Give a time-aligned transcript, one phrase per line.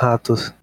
[0.00, 0.54] Ratos.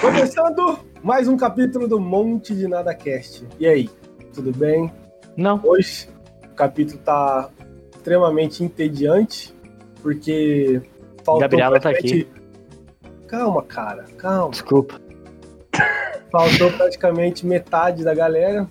[0.00, 3.46] Começando mais um capítulo do Monte de Nada Cast.
[3.60, 3.88] E aí,
[4.34, 4.92] tudo bem?
[5.36, 5.60] Não.
[5.62, 6.08] Hoje
[6.44, 7.48] o capítulo tá
[7.94, 9.54] extremamente entediante,
[10.02, 10.82] porque
[11.22, 12.28] faltou Gabriela tá praticamente-
[13.28, 14.50] Calma, cara, calma.
[14.50, 15.00] Desculpa.
[16.32, 18.68] Faltou praticamente metade da galera.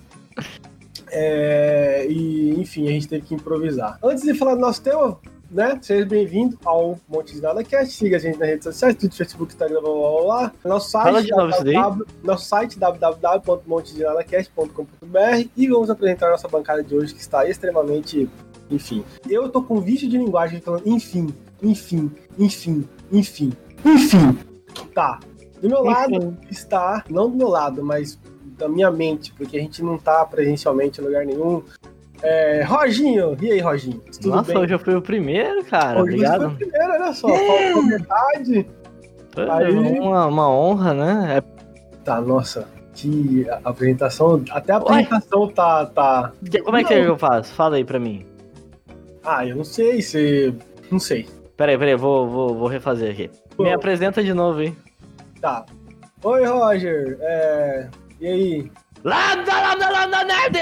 [1.10, 3.98] É, e, enfim, a gente teve que improvisar.
[4.04, 5.18] Antes de falar do nosso tema,
[5.52, 5.78] né?
[5.82, 7.94] Seja bem-vindo ao Monte de Nada Cast.
[7.94, 10.50] Siga a gente nas redes sociais, Twitter, Facebook, Instagram, blá, blá, blá, blá.
[10.64, 17.20] Nosso site, www, nosso site www.montedenadacast.com.br e vamos apresentar a nossa bancada de hoje que
[17.20, 18.30] está extremamente,
[18.70, 19.04] enfim.
[19.28, 23.52] Eu tô com vício de linguagem falando enfim, enfim, enfim, enfim,
[23.84, 24.38] enfim.
[24.94, 25.20] Tá.
[25.60, 28.18] Do meu lado está, não do meu lado, mas
[28.56, 31.62] da minha mente, porque a gente não tá presencialmente em lugar nenhum.
[32.22, 34.00] É, Roginho, e aí, Roginho?
[34.12, 34.62] Tudo Nossa, bem?
[34.62, 36.02] hoje eu fui o primeiro, cara.
[36.02, 36.56] Hoje você foi o Obrigado.
[36.56, 38.66] primeiro, olha só, faltou metade.
[39.32, 41.38] Foi Aí- Uma, uma honra, né?
[41.38, 41.62] É-
[42.04, 46.32] Tá, nossa, que apresentação, até a apresentação tá, tá...
[46.64, 47.54] Como é que, é que eu faço?
[47.54, 48.26] Fala aí pra mim.
[49.24, 50.52] Ah, eu não sei se...
[50.90, 51.28] não sei.
[51.56, 53.30] Peraí, peraí, vou, vou, vou refazer aqui.
[53.56, 53.62] Pô.
[53.62, 54.76] Me apresenta de novo, hein?
[55.40, 55.64] Tá.
[56.24, 57.88] Oi, Roger, é...
[58.20, 58.70] E aí?
[59.04, 60.58] Lada, lada, lada, nerd!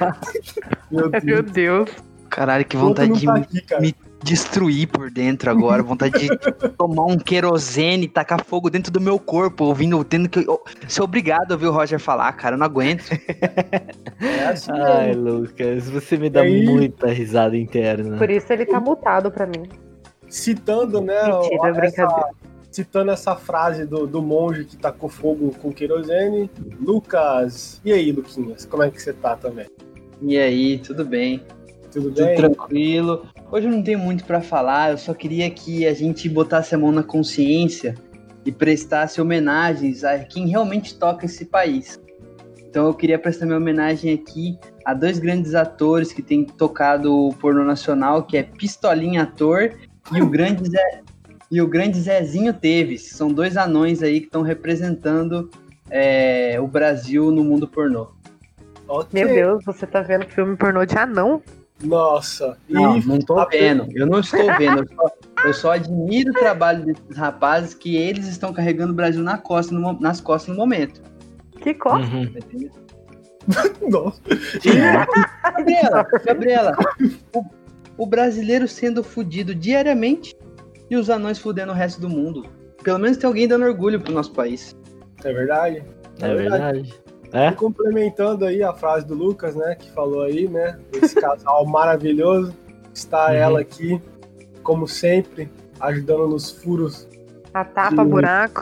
[0.90, 1.90] Meu Deus, Meu Deus.
[2.30, 5.82] Caralho, que vontade de tá me aqui, me destruir por dentro agora.
[5.82, 6.28] Vontade de
[6.78, 10.38] tomar um querosene, tacar fogo dentro do meu corpo, ouvindo, tendo que.
[10.48, 12.54] eu- ser obrigado a ouvir o Roger falar, cara.
[12.54, 13.04] Eu não aguento.
[14.20, 15.12] É assim Ai.
[15.12, 16.64] Lucas, você me dá E aí?
[16.64, 18.16] muita risada interna.
[18.16, 19.68] Por isso ele tá mutado pra mim.
[20.28, 22.28] Citando, né, Mentira, essa, brincadeira.
[22.72, 28.64] Citando essa frase do, do monge que tacou fogo com querosene, Lucas, e aí, Luquinhas,
[28.64, 29.66] como é que você tá também?
[30.20, 31.42] E aí, tudo bem?
[31.92, 32.36] Tudo Tudo bem?
[32.36, 33.26] tranquilo.
[33.50, 36.78] Hoje eu não tenho muito pra falar, eu só queria que a gente botasse a
[36.78, 37.94] mão na consciência
[38.44, 42.00] e prestasse homenagens a quem realmente toca esse país.
[42.58, 47.34] Então eu queria prestar minha homenagem aqui a dois grandes atores que têm tocado o
[47.34, 49.74] pornô nacional, que é Pistolinha Ator
[50.10, 51.02] e o grande Zé,
[51.52, 53.10] e o grande Zezinho Teves.
[53.10, 55.50] São dois anões aí que estão representando
[55.90, 58.08] é, o Brasil no mundo pornô.
[58.88, 59.22] Ok.
[59.22, 61.42] Meu Deus, você tá vendo filme pornô de anão?
[61.84, 63.86] Nossa, Não, não tô vendo.
[63.94, 64.78] Eu não estou vendo.
[64.78, 65.12] Eu só,
[65.44, 69.74] eu só admiro o trabalho desses rapazes que eles estão carregando o Brasil na costa,
[69.74, 71.02] no nas costas no momento.
[71.60, 72.16] Que costa.
[72.16, 72.32] Uhum.
[73.90, 74.22] Nossa.
[75.42, 76.76] Gabriela, Gabriela,
[77.34, 77.44] o,
[77.98, 80.34] o brasileiro sendo fudido diariamente
[80.92, 82.44] e os anões fudendo o resto do mundo.
[82.84, 84.76] Pelo menos tem alguém dando orgulho pro nosso país.
[85.24, 85.82] É verdade.
[86.20, 86.94] É verdade.
[87.32, 87.48] É?
[87.48, 92.54] E complementando aí a frase do Lucas, né, que falou aí, né, esse casal maravilhoso,
[92.92, 93.32] está Uhum.
[93.32, 94.02] ela aqui,
[94.62, 95.48] como sempre,
[95.80, 97.08] ajudando nos furos,
[97.54, 98.10] A tapa Sim.
[98.10, 98.60] buraco.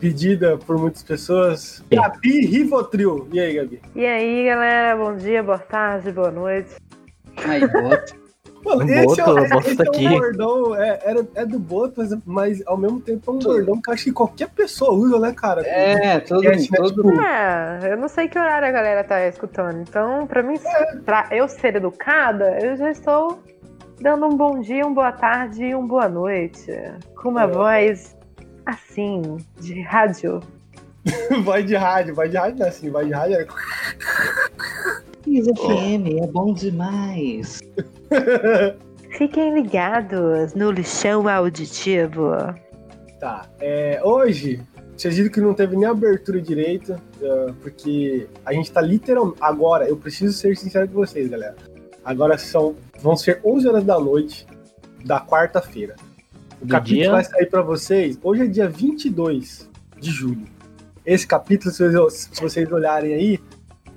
[0.00, 1.84] pedida por muitas pessoas.
[1.92, 3.28] Gabi Rivotril.
[3.32, 3.80] E aí, Gabi?
[3.94, 6.70] E aí, galera, bom dia, boa tarde, boa noite.
[7.44, 8.19] Aí, bota.
[8.64, 10.08] Mano, esse, Boto, é, o esse tá é um aqui.
[10.08, 13.88] bordão, é, era, é do Boto, mas, mas ao mesmo tempo é um bordão que
[13.88, 15.62] eu acho que qualquer pessoa usa, né, cara?
[15.66, 19.80] É, todo, né, todo, tipo, É, eu não sei que horário a galera tá escutando.
[19.80, 20.58] Então, pra mim,
[21.06, 23.38] pra eu ser educada, eu já estou
[24.00, 26.66] dando um bom dia, uma boa tarde e uma boa noite.
[27.16, 27.46] Com uma É.
[27.46, 28.16] voz
[28.66, 30.40] assim, de rádio.
[31.44, 33.36] vai de rádio, vai de rádio, não é assim, vai de rádio.
[33.36, 33.46] é-
[35.26, 37.60] FM, é bom demais.
[39.16, 42.32] Fiquem ligados no lixão auditivo.
[43.18, 44.62] Tá, é, hoje,
[44.96, 49.38] vocês viram que não teve nem abertura direito, é, porque a gente tá literalmente.
[49.40, 51.56] Agora, eu preciso ser sincero com vocês, galera.
[52.04, 52.76] Agora são.
[53.00, 54.46] Vão ser 11 horas da noite
[55.04, 55.96] da quarta-feira.
[56.60, 57.10] O Do capítulo dia?
[57.12, 58.18] vai sair pra vocês.
[58.22, 60.46] Hoje é dia 22 de julho.
[61.04, 63.40] Esse capítulo, se vocês olharem aí,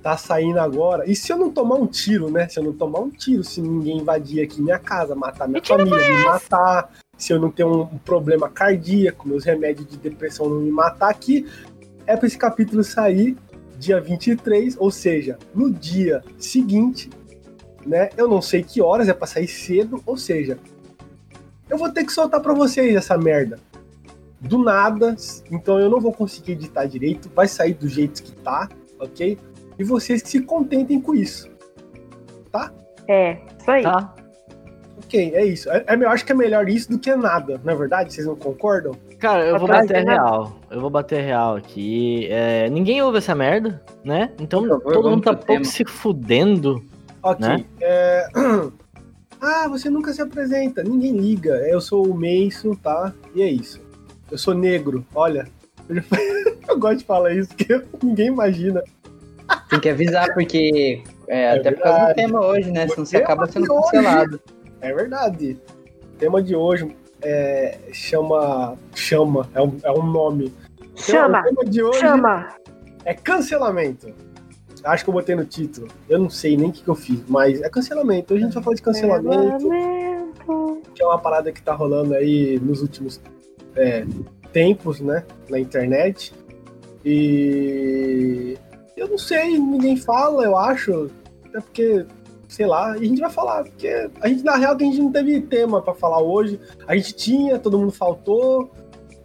[0.04, 1.10] tá saindo agora.
[1.10, 2.48] E se eu não tomar um tiro, né?
[2.50, 5.98] Se eu não tomar um tiro, se ninguém invadir aqui minha casa, matar minha família,
[5.98, 10.70] me matar, se eu não ter um, problema cardíaco, meus remédios de depressão não me
[10.70, 11.48] matar aqui,
[12.06, 13.38] é pra esse capítulo sair
[13.80, 17.10] dia 23, ou seja, no dia seguinte,
[17.86, 18.10] né?
[18.18, 20.60] Eu não sei que horas, é pra sair cedo, ou seja,
[21.70, 23.58] eu vou ter que soltar pra vocês essa merda.
[24.40, 25.16] Do nada,
[25.50, 28.68] então eu não vou conseguir editar direito, vai sair do jeito que tá,
[29.00, 29.38] ok?
[29.78, 31.52] E vocês que se contentem com isso.
[33.08, 33.84] É, isso aí.
[33.84, 34.14] Tá?
[35.04, 35.70] Ok, é isso.
[35.70, 38.14] É, é- eu acho que é melhor isso do que nada, não é verdade?
[38.14, 38.94] Vocês não concordam?
[39.20, 40.56] Cara, eu vou bater real.
[40.72, 42.28] Eu vou bater real aqui.
[42.30, 44.32] É, ninguém ouve essa merda, né?
[44.40, 45.66] Então favor, todo mundo tá pouco tema.
[45.66, 46.84] se fudendo.
[47.22, 47.46] Ok.
[47.46, 47.66] Né?
[47.82, 48.28] é,
[49.42, 50.82] Ah, você nunca se apresenta.
[50.84, 51.56] Ninguém liga.
[51.68, 53.14] Eu sou o Meiso, tá?
[53.36, 53.82] E é isso.
[54.32, 55.06] Eu sou negro.
[55.14, 55.46] Olha.
[55.90, 56.04] Eu, já-
[56.70, 58.82] eu gosto de falar isso, porque ninguém imagina.
[59.74, 61.02] Tem que avisar, porque.
[61.28, 62.22] É, É até por causa do verdade.
[62.22, 62.88] tema hoje, né?
[62.88, 64.40] Senão você acaba sendo cancelado.
[64.82, 65.58] É verdade.
[66.14, 68.76] O tema de hoje é, chama.
[68.94, 69.50] Chama.
[69.54, 70.54] É um, é um nome.
[70.96, 72.50] Chama, O tema de hoje chama.
[73.04, 74.14] é cancelamento.
[74.84, 75.88] Acho que eu botei no título.
[76.10, 78.34] Eu não sei nem o que, que eu fiz, mas é cancelamento.
[78.34, 79.68] Hoje a gente vai falar de cancelamento.
[79.70, 80.82] Cancelamento.
[80.94, 83.20] que é uma parada que tá rolando aí nos últimos
[83.78, 84.06] é,
[84.52, 86.34] tempos, né, na internet.
[87.06, 88.58] E
[88.96, 91.10] eu não sei, ninguém fala, eu acho,
[91.46, 92.06] até porque,
[92.48, 95.12] sei lá, e a gente vai falar, porque a gente, na real, a gente não
[95.12, 96.60] teve tema pra falar hoje.
[96.88, 98.72] A gente tinha, todo mundo faltou.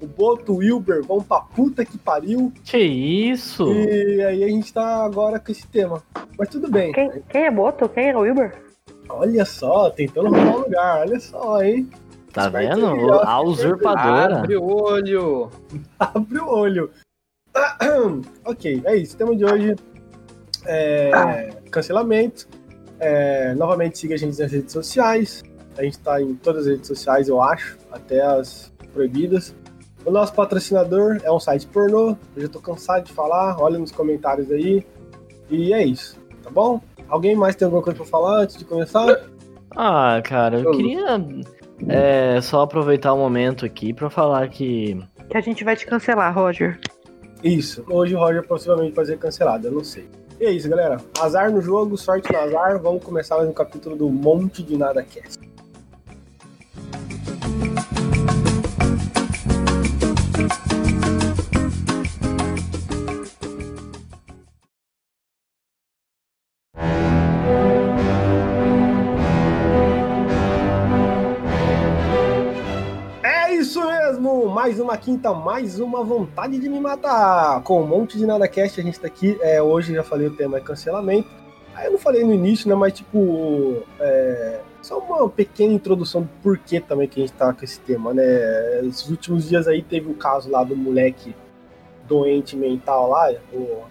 [0.01, 2.53] O Boto, o Wilber, vão pra puta que pariu.
[2.63, 3.67] Que isso?
[3.73, 6.01] E aí a gente tá agora com esse tema.
[6.39, 6.93] Mas tudo bem.
[6.93, 7.89] Quem, quem é Boto?
[7.89, 8.63] Quem é o Wilber?
[9.09, 11.91] Olha só, tentando roubar o lugar, olha só, hein?
[12.33, 12.87] Tá vendo?
[12.87, 13.23] aí, ó.
[13.25, 14.39] A usurpadora.
[14.39, 15.51] Abre o olho.
[15.99, 16.91] Abre o olho.
[18.45, 19.15] ok, é isso.
[19.15, 19.77] O tema de hoje
[20.67, 22.49] é cancelamento.
[23.01, 25.43] É, novamente siga a gente nas redes sociais.
[25.77, 29.55] A gente tá em todas as redes sociais, eu acho, até as proibidas.
[30.05, 32.17] O nosso patrocinador é um site pornô.
[32.35, 33.61] Eu já tô cansado de falar.
[33.61, 34.85] Olha nos comentários aí.
[35.51, 36.81] E é isso, tá bom?
[37.09, 39.23] Alguém mais tem alguma coisa pra falar antes de começar?
[39.75, 41.25] Ah, cara, eu queria
[41.89, 44.99] é, só aproveitar o momento aqui pra falar que.
[45.31, 46.79] Que a gente vai te cancelar, Roger.
[47.43, 47.85] Isso.
[47.89, 50.09] Hoje o Roger possivelmente vai ser cancelado, eu não sei.
[50.41, 50.99] E é isso, galera.
[51.21, 52.81] Azar no jogo, sorte no azar.
[52.81, 55.48] Vamos começar mais um capítulo do Monte de Nada Cast.
[74.89, 74.93] Mesmo!
[74.93, 77.63] Mais uma quinta, mais uma vontade de me matar.
[77.63, 79.39] Com um monte de nada cast, a gente tá aqui.
[79.43, 81.29] É, hoje já falei o tema é cancelamento.
[81.75, 82.75] Aí eu não falei no início, né?
[82.75, 83.83] Mas tipo.
[84.01, 88.15] É, só uma pequena introdução do porquê também que a gente tá com esse tema,
[88.15, 88.81] né?
[88.85, 91.35] Esses últimos dias aí teve o caso lá do moleque
[92.07, 93.83] doente mental lá, o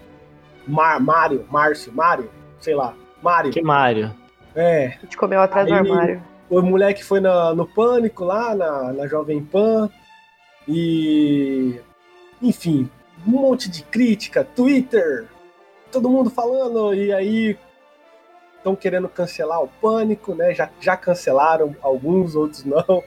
[0.68, 2.30] Mar, Mário, Márcio, Mário,
[2.60, 3.52] sei lá, Mário.
[3.52, 4.12] Que Mário?
[4.56, 6.24] É, A gente comeu atrás do Aí- armário.
[6.50, 9.88] o moleque foi na- no pânico lá, na, na Jovem Pan.
[10.68, 11.80] E.
[12.42, 12.90] Enfim,
[13.26, 15.28] um monte de crítica, Twitter,
[15.92, 17.58] todo mundo falando, e aí
[18.58, 20.54] estão querendo cancelar o pânico, né?
[20.54, 23.04] Já, já cancelaram alguns, outros não.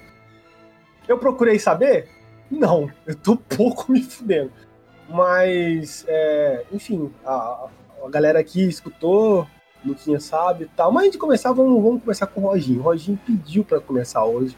[1.07, 2.09] Eu procurei saber?
[2.51, 4.53] Não, eu tô pouco me fudendo.
[5.09, 7.69] Mas, é, enfim, a,
[8.05, 9.47] a galera aqui escutou,
[9.85, 10.93] Luquinha sabe e tal.
[10.93, 12.81] Mas antes de começar, vamos, vamos começar com o Roginho.
[12.81, 14.57] O Roginho pediu para começar hoje.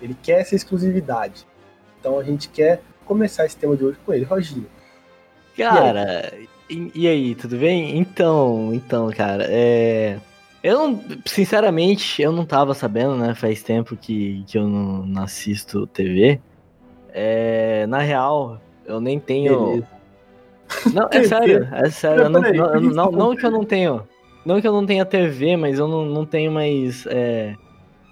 [0.00, 1.46] Ele quer essa exclusividade.
[2.04, 4.26] Então a gente quer começar esse tema de hoje com ele.
[4.26, 4.66] Roginho.
[5.56, 6.34] Cara,
[6.68, 7.96] e, e aí, tudo bem?
[7.96, 10.18] Então, então, cara, é.
[10.62, 13.34] Eu não, sinceramente, eu não tava sabendo, né?
[13.34, 16.38] Faz tempo que, que eu não, não assisto TV.
[17.10, 19.66] É, na real, eu nem tenho.
[19.66, 19.88] Beleza.
[20.92, 22.28] Não, é sério, é sério.
[22.28, 22.40] Não,
[22.82, 24.06] não, não que eu não tenho.
[24.44, 27.06] Não que eu não tenha TV, mas eu não, não tenho mais.
[27.06, 27.54] é,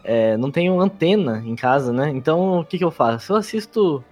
[0.04, 2.10] é, não tenho antena em casa, né?
[2.10, 3.32] Então o que, que eu faço?
[3.32, 4.04] Eu assisto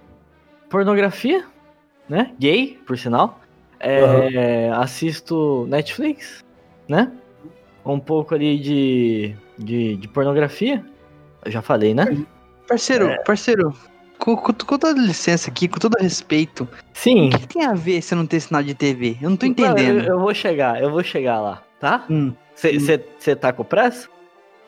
[0.69, 1.43] pornografia,
[2.07, 2.31] né?
[2.39, 3.39] Gay, por sinal.
[3.79, 6.45] É, Assisto Netflix,
[6.87, 7.11] né?
[7.83, 10.85] Um pouco ali de, de, de pornografia.
[11.43, 12.05] Eu já falei, né?
[12.67, 13.17] Parceiro, É.
[13.23, 13.73] parceiro,
[14.19, 17.29] com, com, com toda licença aqui, com todo respeito, Sim.
[17.29, 19.17] o que tem a ver se não ter sinal de TV?
[19.19, 20.01] Eu não tô Não, entendendo.
[20.03, 22.05] Eu, eu vou chegar, eu vou chegar lá, tá?
[22.07, 24.07] Hum, Você tá com pressa?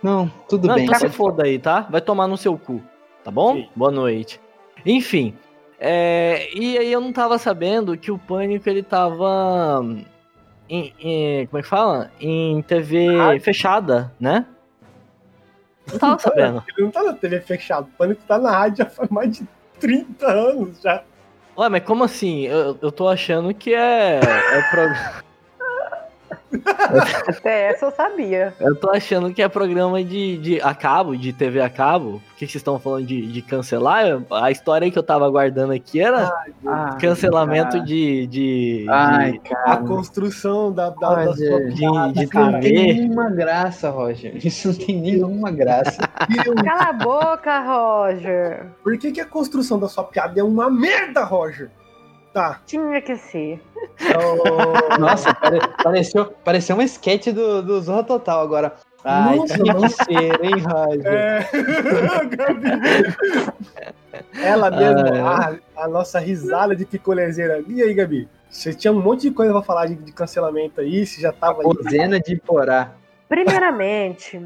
[0.03, 0.83] Não, tudo não, bem.
[0.85, 1.87] então se foda aí, tá?
[1.89, 2.81] Vai tomar no seu cu,
[3.23, 3.55] tá bom?
[3.55, 3.69] Sim.
[3.75, 4.39] Boa noite.
[4.85, 5.33] Enfim,
[5.79, 9.81] é, e aí eu não tava sabendo que o Pânico, ele tava
[10.69, 12.11] em, em- como é que fala?
[12.19, 13.41] Em TV Rádio.
[13.43, 14.45] fechada, né?
[15.91, 16.63] Não tava sabendo.
[16.77, 17.85] Ele não tá na TV fechado.
[17.93, 19.47] O Pânico tá na rádio já faz mais de
[19.79, 21.03] 30 anos já.
[21.57, 22.41] Ué, mas como assim?
[22.43, 25.22] Eu, eu tô achando que é, é pro-
[27.27, 28.53] Até essa eu sabia.
[28.59, 32.21] Eu tô achando que é programa de, de a cabo, de TV a cabo.
[32.29, 34.21] Por que vocês estão falando de, de cancelar?
[34.31, 36.31] A história que eu tava aguardando aqui era
[36.65, 37.83] Ai, cancelamento cara.
[37.83, 42.59] de, de, Ai, de, A construção da, da, da sua de- piada, de Isso não
[42.59, 44.45] tem nenhuma graça, Roger.
[44.45, 45.97] Isso não tem nenhuma graça.
[46.65, 48.65] Cala a boca, Roger.
[48.83, 51.69] Por que, que a construção da sua piada é uma merda, Roger?
[52.33, 52.59] Tá.
[52.65, 53.61] Tinha que ser.
[54.99, 58.73] Nossa, pare- pareceu, pareceu um sketch do, do Zorra Total agora.
[59.03, 61.05] Ai, Nossa, tinha que ser, hein, Roger?
[61.05, 61.39] É.
[62.35, 62.69] Gabi.
[64.41, 67.63] Ela mesmo, Ah, a, a nossa risada de picolezeira.
[67.67, 68.27] E aí, Gabi?
[68.49, 71.59] Você tinha um monte de coisa pra falar de, de cancelamento aí, você já tava
[71.61, 71.63] aí.
[71.63, 72.91] Bozena de Porá.
[73.27, 74.39] Primeiramente,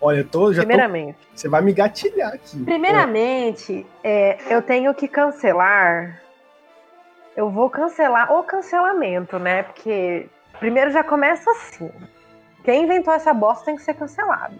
[0.00, 2.62] Olha, eu tô, já tô, primeiramente, você vai me gatilhar aqui.
[2.62, 6.20] primeiramente, é, eu tenho que cancelar.
[7.36, 9.62] Eu vou cancelar o cancelamento, né?
[9.64, 10.28] Porque
[10.60, 11.90] primeiro já começa assim.
[12.64, 14.54] Quem inventou essa bosta tem que ser cancelado.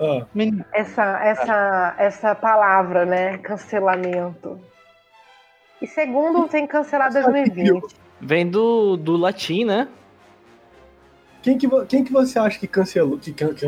[0.00, 0.24] Ah,
[0.72, 3.38] essa, essa, essa palavra, né?
[3.38, 4.60] Cancelamento.
[5.82, 7.94] E segundo, tem que cancelar 2020.
[8.20, 9.88] Vem do, do latim, né?
[11.42, 13.18] quem, que, quem que você acha que cancelou?
[13.18, 13.66] Que, can- que-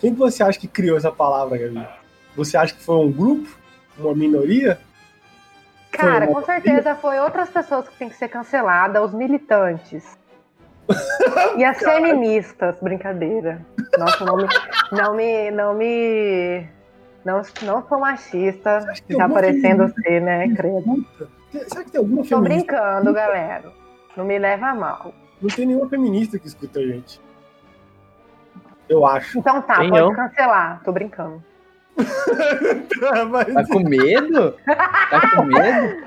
[0.00, 1.86] quem que você acha que criou essa palavra, Gabi?
[2.36, 3.48] Você acha que foi um grupo?
[3.96, 4.78] Uma minoria?
[5.96, 10.18] Cara, com certeza foi outras pessoas que tem que ser canceladas, os militantes.
[11.56, 13.64] E as feministas, brincadeira.
[13.98, 14.46] Nossa, não me.
[14.92, 15.50] Não me.
[15.50, 16.66] Não me.
[17.24, 18.80] Não, não sou machista,
[19.16, 21.06] tá parecendo feminista ser, né, credo.
[21.68, 22.66] Será que tem alguma Tô feminista?
[22.66, 23.72] brincando, galera.
[24.14, 25.14] Não me leva a mal.
[25.40, 27.18] Não tem nenhuma feminista que escuta a gente.
[28.88, 29.38] Eu acho.
[29.38, 30.12] Então tá, Tem pode eu.
[30.12, 30.82] cancelar.
[30.84, 31.42] Tô brincando.
[33.30, 34.56] Mas- Tá com medo?
[34.64, 36.04] Tá com medo?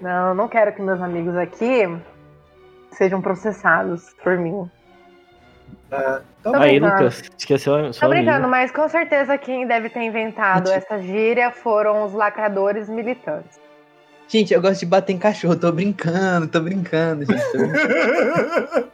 [0.00, 1.82] Não, não quero que meus amigos aqui
[2.92, 4.68] sejam processados por mim.
[5.92, 6.56] Ah, tá bom.
[6.58, 6.78] Aí.
[6.78, 8.48] Lucas, esqueceu a Tô sua brincando, amiga.
[8.48, 13.58] mas com certeza quem deve ter inventado essa gíria foram os lacradores militantes.
[14.28, 15.56] Gente, eu gosto de bater em cachorro.
[15.56, 17.42] Tô brincando, tô brincando, gente.
[17.50, 18.90] Tô brincando.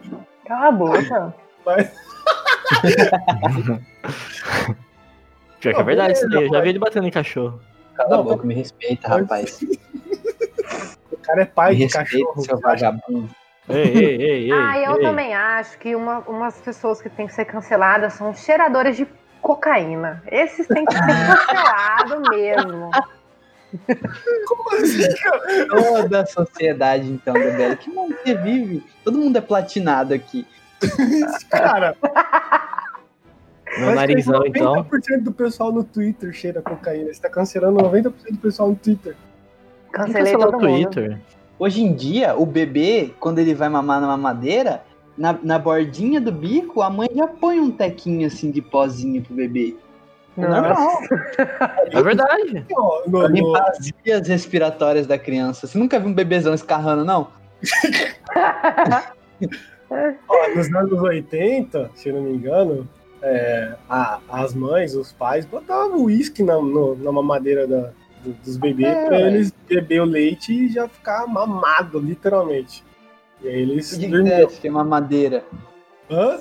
[0.46, 1.34] Cala a boca.
[5.60, 6.44] Pior que é verdade isso daí.
[6.44, 7.60] Eu já vi ele batendo em cachorro.
[7.94, 9.60] Cala a boca, me respeita, rapaz.
[11.10, 12.42] o cara é pai Me de respeita, cachorro.
[12.42, 13.30] seu vagabundo.
[13.68, 14.52] Ei, ei, ei, ei.
[14.52, 15.02] ah, eu ei.
[15.02, 19.08] também acho que uma, umas pessoas que têm que ser canceladas são cheiradores de
[19.40, 20.22] cocaína.
[20.30, 22.90] Esses têm que ser cancelados mesmo.
[24.46, 25.02] Como assim?
[25.68, 27.76] Toda a sociedade, então, Gabriela.
[27.76, 28.84] Que mundo você vive?
[29.02, 30.46] Todo mundo é platinado aqui.
[31.50, 31.96] Cara,
[33.78, 34.74] Meu narizão, então.
[34.84, 37.12] 90% do pessoal no Twitter cheira cocaína.
[37.12, 39.16] Você tá cancelando 90% do pessoal no Twitter.
[39.92, 40.90] Cancelei todo o mundo.
[40.90, 41.20] Twitter.
[41.58, 44.82] Hoje em dia, o bebê, quando ele vai mamar na mamadeira,
[45.16, 49.34] na, na bordinha do bico, a mãe já põe um tequinho assim de pozinho pro
[49.34, 49.74] bebê.
[50.36, 51.00] É normal.
[51.90, 52.66] É verdade.
[53.08, 55.66] No- limpar as respiratórias da criança.
[55.66, 57.28] Você nunca viu um bebezão escarrando, não?
[60.28, 62.86] ó, nos anos 80, se eu não me engano,
[63.22, 67.90] é, a- as mães, os pais, botavam uísque na, no- na mamadeira da-
[68.22, 69.22] do- dos bebês É, pra ué.
[69.28, 72.84] eles beber o leite e já ficar mamado, literalmente.
[73.42, 75.44] E aí eles Por que, que você acha que é mamadeira?
[76.10, 76.38] Hã?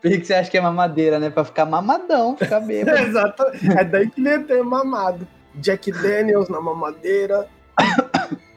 [0.00, 1.28] Por que, você acha que é mamadeira, né?
[1.30, 2.96] Pra ficar mamadão, ficar bêbado.
[2.98, 3.42] Exato.
[3.78, 5.26] É daí que ele ter mamado.
[5.56, 7.46] Jack Daniels na mamadeira.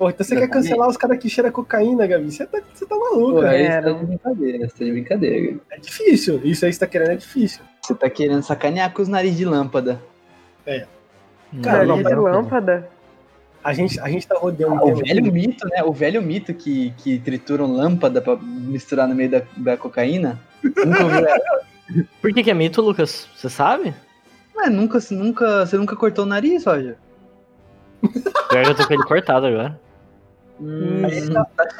[0.00, 2.32] Pô, então você quer cancelar os caras que cheiram cocaína, Gabi?
[2.32, 3.64] Você tá, você tá maluco, Pô, né?
[3.64, 3.92] Era.
[3.92, 5.58] de brincadeira, você tá de brincadeira.
[5.70, 6.40] É difícil.
[6.42, 7.62] Isso aí que você tá querendo é difícil.
[7.82, 10.00] Você tá querendo sacanear com os nariz de lâmpada.
[11.62, 12.88] Cara, não, Nariz de lâmpada.
[13.62, 15.30] A gente, a gente tá rodeando Ah, o velho aqui.
[15.30, 15.82] mito, né?
[15.84, 20.40] O velho mito que, que trituram lâmpada pra misturar no meio da, da cocaína.
[20.64, 22.06] Nunca ouviu?
[22.22, 23.28] Por que, que é mito, Lucas?
[23.36, 23.92] Você sabe?
[24.56, 26.96] Ué, nunca, nunca, você nunca cortou o nariz, Roger?
[28.02, 29.78] Eu tô com ele cortado agora.
[30.60, 31.02] Hum,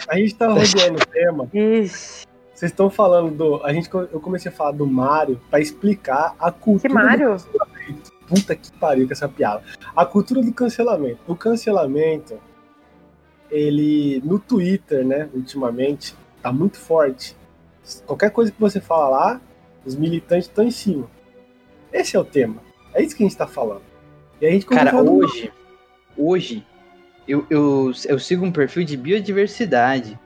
[0.08, 1.48] A gente tá rodeando o tema.
[1.52, 3.64] Ixi, Vocês estão falando do.
[3.64, 6.82] A gente, eu comecei a falar do Mario pra explicar a cultura.
[6.82, 7.28] que do Mário?
[7.30, 8.12] cancelamento.
[8.26, 9.62] Puta que pariu com essa piada.
[9.94, 11.18] A cultura do cancelamento.
[11.26, 12.38] O cancelamento,
[13.50, 17.36] ele no Twitter, né, ultimamente, tá muito forte.
[18.06, 19.40] Qualquer coisa que você fala lá,
[19.84, 21.08] os militantes estão em cima.
[21.92, 22.56] Esse é o tema.
[22.94, 23.82] É isso que a gente tá falando.
[24.40, 25.52] E a gente Cara, começou a- hoje,
[26.16, 26.66] hoje,
[27.26, 30.18] eu, eu, eu sigo um perfil de biodiversidade.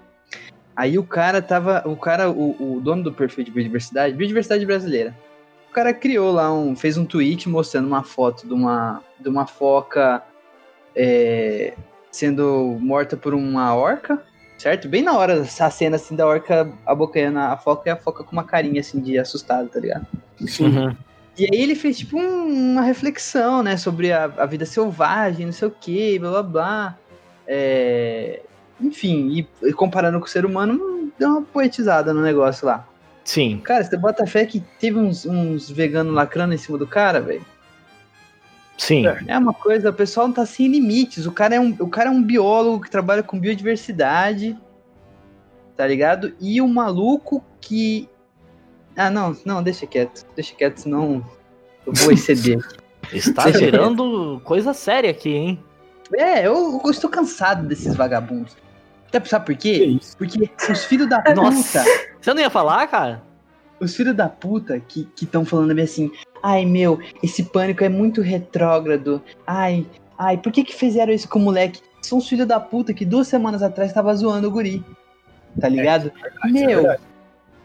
[0.77, 1.83] Aí o cara tava.
[1.87, 5.15] O cara, o, o dono do perfil de biodiversidade, biodiversidade brasileira.
[5.71, 6.75] O cara criou lá um.
[6.75, 10.23] fez um tweet mostrando uma foto de uma, de uma foca
[10.95, 11.75] é,
[12.11, 14.23] sendo morta por uma orca,
[14.57, 14.89] certo?
[14.89, 18.33] Bem na hora essa cena assim da orca abocanhando a foca e a foca com
[18.33, 20.07] uma carinha assim de assustado, tá ligado?
[20.47, 20.67] Sim.
[20.67, 20.97] Uhum.
[21.37, 25.53] E aí ele fez tipo um- uma reflexão, né, sobre a, a vida selvagem, não
[25.53, 26.99] sei o que, blá blá blá.
[27.47, 28.41] É,
[28.81, 32.87] Enfim, e, e comparando com o ser humano, deu uma poetizada no negócio lá.
[33.25, 33.59] Sim.
[33.65, 37.45] Cara, você bota fé que teve uns, uns veganos lacrando em cima do cara, velho?
[38.77, 39.07] Sim.
[39.07, 39.25] É.
[39.29, 41.25] É uma coisa, o pessoal não tá sem limites.
[41.27, 44.59] O cara, é um, o cara é um biólogo que trabalha com biodiversidade,
[45.77, 46.35] tá ligado?
[46.41, 48.09] E um maluco que
[48.97, 50.25] Ah, não, não, deixa quieto.
[50.35, 51.25] Deixa quieto, senão
[51.87, 52.59] eu vou exceder.
[53.13, 55.65] Está gerando coisa séria aqui, hein?
[56.13, 58.57] é, eu, eu estou cansado desses vagabundos.
[59.09, 59.99] Até sabe por quê?
[60.19, 61.35] Porque os filhos da puta.
[61.35, 61.85] Nossa.
[62.21, 63.23] Você não ia falar, cara?
[63.81, 66.11] Os filhos da puta que estão falando bem assim,
[66.43, 69.23] ai meu, esse pânico é muito retrógrado.
[69.47, 69.87] Ai,
[70.19, 71.81] ai, por que que fizeram isso com o moleque?
[72.03, 74.85] São os filhos da puta que duas semanas atrás tava zoando o guri.
[75.61, 76.13] Tá ligado?
[76.17, 77.03] Isso é meu, verdade.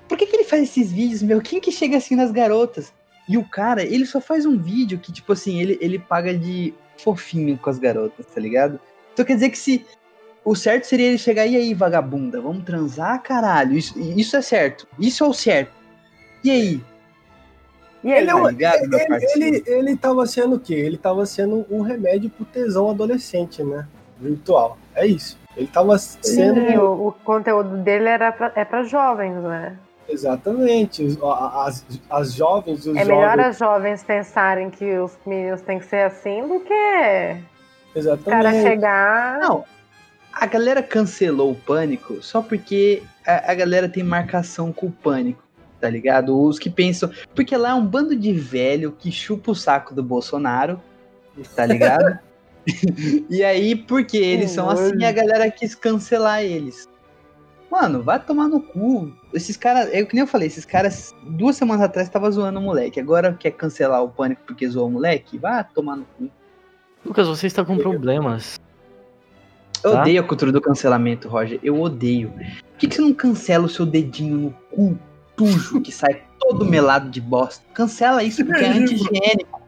[0.10, 1.40] Por que que ele faz esses vídeos, meu?
[1.42, 2.92] Quem que chega assim nas garotas?
[3.28, 6.74] E o cara, ele só faz um vídeo que, tipo assim, ele, ele paga de
[6.98, 8.80] fofinho com as garotas, tá ligado?
[9.14, 9.86] Então quer dizer que se.
[10.44, 13.78] O certo seria ele chegar e aí, vagabunda, vamos transar, caralho.
[13.78, 14.88] Isso, isso é certo.
[14.98, 15.72] Isso é o certo.
[16.44, 16.82] E aí?
[18.04, 19.44] E aí, Ele é um- Tá ligado, Ele, parceiro?
[19.44, 20.74] ele, ele tava sendo o quê?
[20.74, 23.86] Ele tava sendo um remédio pro tesão adolescente, né?
[24.20, 24.78] Virtual.
[24.96, 25.38] É isso.
[25.56, 26.62] Ele tava sendo.
[26.62, 29.78] Sim, o, o conteúdo dele era pra, é pra jovens, né?
[30.10, 31.18] Exatamente.
[31.24, 33.46] As, as jovens, os É melhor jovens.
[33.46, 38.30] as jovens pensarem que os meninos têm que ser assim do que o Exatamente.
[38.30, 39.40] cara chegar.
[39.40, 39.64] Não,
[40.34, 45.44] a galera cancelou o pânico só porque a, a galera tem marcação com o pânico,
[45.80, 46.40] tá ligado?
[46.40, 47.12] Os que pensam.
[47.36, 50.82] Porque lá é um bando de velho que chupa o saco do Bolsonaro,
[51.56, 52.20] tá ligado?
[53.30, 56.89] e aí, porque eles são assim, a galera quis cancelar eles.
[57.72, 59.14] Mano, vai tomar no cu.
[59.34, 62.60] Esses caras, é o que nem eu falei, esses caras, duas semanas atrás, tava zoando
[62.60, 63.00] o moleque.
[63.00, 65.38] Agora quer cancelar o pânico porque zoou o moleque?
[65.38, 66.30] Vai tomar no cu.
[67.06, 68.60] Lucas, você está com problemas.
[69.84, 70.02] Eu Tá.
[70.02, 71.60] odeio a cultura do cancelamento, Roger.
[71.64, 72.32] Eu odeio.
[72.32, 74.98] Por que, que você não cancela o seu dedinho no cu
[75.38, 77.64] sujo que sai todo melado de bosta?
[77.74, 79.62] Cancela isso, porque é anti-higiênico.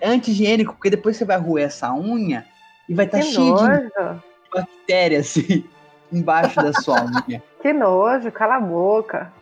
[0.00, 2.44] É anti-higiênico, porque depois você vai roer essa unha
[2.88, 4.22] e vai estar que cheio de nojo.
[4.54, 5.64] bactéria assim
[6.12, 7.42] embaixo da sua unha.
[7.60, 9.32] Que nojo, cala a boca.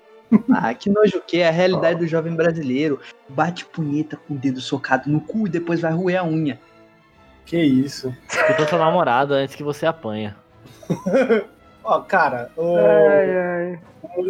[0.50, 1.38] Ah, que nojo o quê?
[1.38, 2.98] É a realidade do jovem brasileiro.
[3.28, 6.58] Bate punheta com o dedo socado no cu e depois vai roer a unha.
[7.44, 8.16] Que isso.
[8.26, 10.36] Escuta sua namorada antes que você apanha.
[11.84, 13.80] Ó, cara, o, Ai, ai.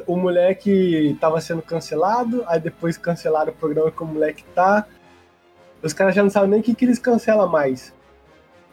[0.08, 4.84] o moleque tava sendo cancelado, aí depois cancelaram o programa que o moleque tá.
[5.80, 7.94] Os caras já não sabem nem o que, que eles cancelam mais.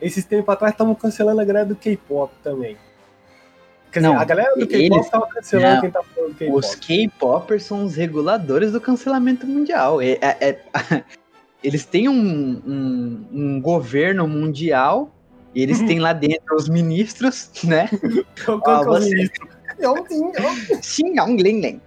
[0.01, 2.75] Esses tempos atrás estavam cancelando a galera do K-pop também.
[3.91, 5.81] Quer dizer, Não, a galera do K-pop tava cancelando Não.
[5.81, 6.57] quem tá falando do K-pop.
[6.59, 10.01] Os K-popers são os reguladores do cancelamento mundial.
[10.01, 10.59] É- é- é-
[11.63, 15.13] eles têm um, um- um governo mundial,
[15.53, 17.89] e eles têm lá dentro os ministros, né?
[18.45, 19.47] Qual- qual Ah, que é o ministro?
[20.09, 20.31] Sim.
[20.81, 21.81] Sim, Yong Ling Ling.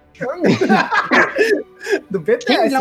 [2.09, 2.73] Do BTS.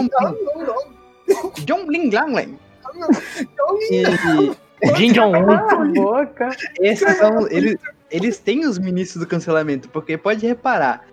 [1.67, 2.59] Jong Ling Lang Ling.
[2.95, 5.47] Não, E Jin Jong-un.
[6.81, 7.49] Esses são.
[7.49, 7.77] Eles,
[8.14, 11.05] eles têm os ministros do cancelamento, porque pode reparar.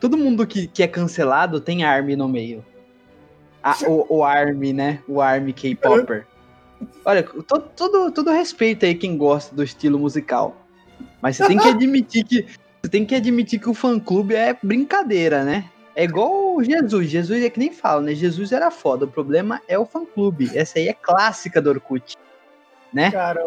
[0.00, 2.64] Todo mundo que, que é cancelado tem ARMY no meio.
[3.62, 5.00] A- o, o ARMY, né?
[5.06, 6.26] O ARMY K-Popper.
[7.04, 10.56] Olha, todo, todo, todo respeito aí quem gosta do estilo musical.
[11.20, 12.46] Mas você tem que admitir que.
[12.82, 15.68] Você tem que admitir que o fã-clube é brincadeira, né?
[15.94, 17.10] É igual o Jesus.
[17.10, 18.14] Jesus é que nem fala, né?
[18.14, 19.04] Jesus era foda.
[19.04, 20.50] O problema é o fã-clube.
[20.54, 22.16] Essa aí é clássica do Orkut.
[22.90, 23.10] Né?
[23.10, 23.42] Cara,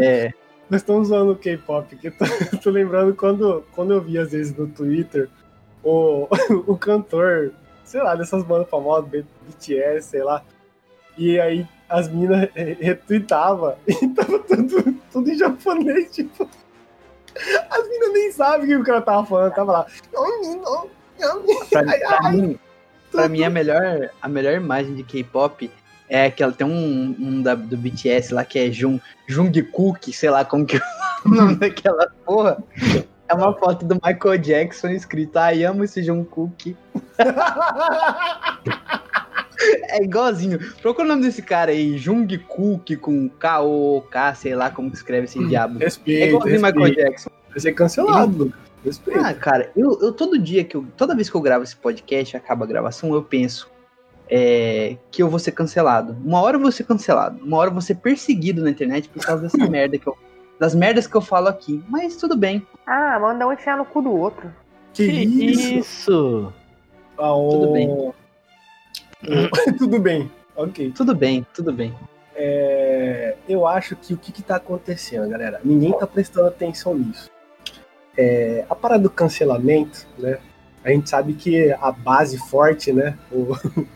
[0.00, 0.32] É.
[0.68, 2.24] nós estamos usando o K-pop, que eu tô,
[2.58, 5.28] tô lembrando quando, quando eu vi às vezes no Twitter
[5.82, 6.26] o,
[6.66, 7.52] o cantor,
[7.84, 10.42] sei lá, dessas bandas famosas, BTS, sei lá,
[11.16, 16.48] e aí as minas re- retweetavam e tava tudo, tudo em japonês, tipo.
[17.70, 19.86] As minas nem sabem o que o cara tava falando, tava lá.
[21.70, 22.58] Pra, pra mim,
[23.12, 25.70] pra mim a melhor, a melhor imagem de K-pop
[26.08, 26.52] é aquela.
[26.52, 30.76] Tem um, um da, do BTS lá que é Jung, Jungkook, sei lá como que
[30.76, 30.80] é
[31.24, 32.62] o nome daquela porra.
[33.28, 36.76] É uma foto do Michael Jackson escrito Ai, amo esse Jungkook.
[39.88, 40.58] É igualzinho.
[40.82, 45.42] Procura o nome desse cara aí, Jungkook com K-O-K, sei lá como que escreve esse
[45.46, 45.80] diabo.
[45.80, 47.08] É Respeito, igualzinho Michael respeito.
[47.08, 47.30] Jackson.
[47.50, 48.60] Vai ser cancelado, Lucas.
[48.84, 49.18] Respeito.
[49.18, 50.86] Ah, cara, eu, eu todo dia que eu.
[50.96, 53.70] Toda vez que eu gravo esse podcast, acaba a gravação, eu penso
[54.28, 56.16] é, que eu vou ser cancelado.
[56.24, 57.42] Uma hora eu vou ser cancelado.
[57.44, 60.16] Uma hora eu vou ser perseguido na internet por causa dessa merda que eu.
[60.58, 61.82] Das merdas que eu falo aqui.
[61.88, 62.66] Mas tudo bem.
[62.86, 64.50] Ah, manda um enfiar no cu do outro.
[64.94, 65.12] que, Que
[65.50, 65.74] isso?
[65.78, 66.52] isso?
[67.18, 68.12] Ah, o- Tudo bem.
[69.78, 70.30] tudo bem.
[70.56, 70.92] Ok.
[70.96, 71.94] Tudo bem, tudo bem.
[72.34, 75.60] É, eu acho que o que, que tá acontecendo, galera?
[75.64, 77.30] Ninguém tá prestando atenção nisso.
[78.16, 80.38] É, a parada do cancelamento, né?
[80.84, 83.16] A gente sabe que a base forte, né?
[83.32, 83.48] O,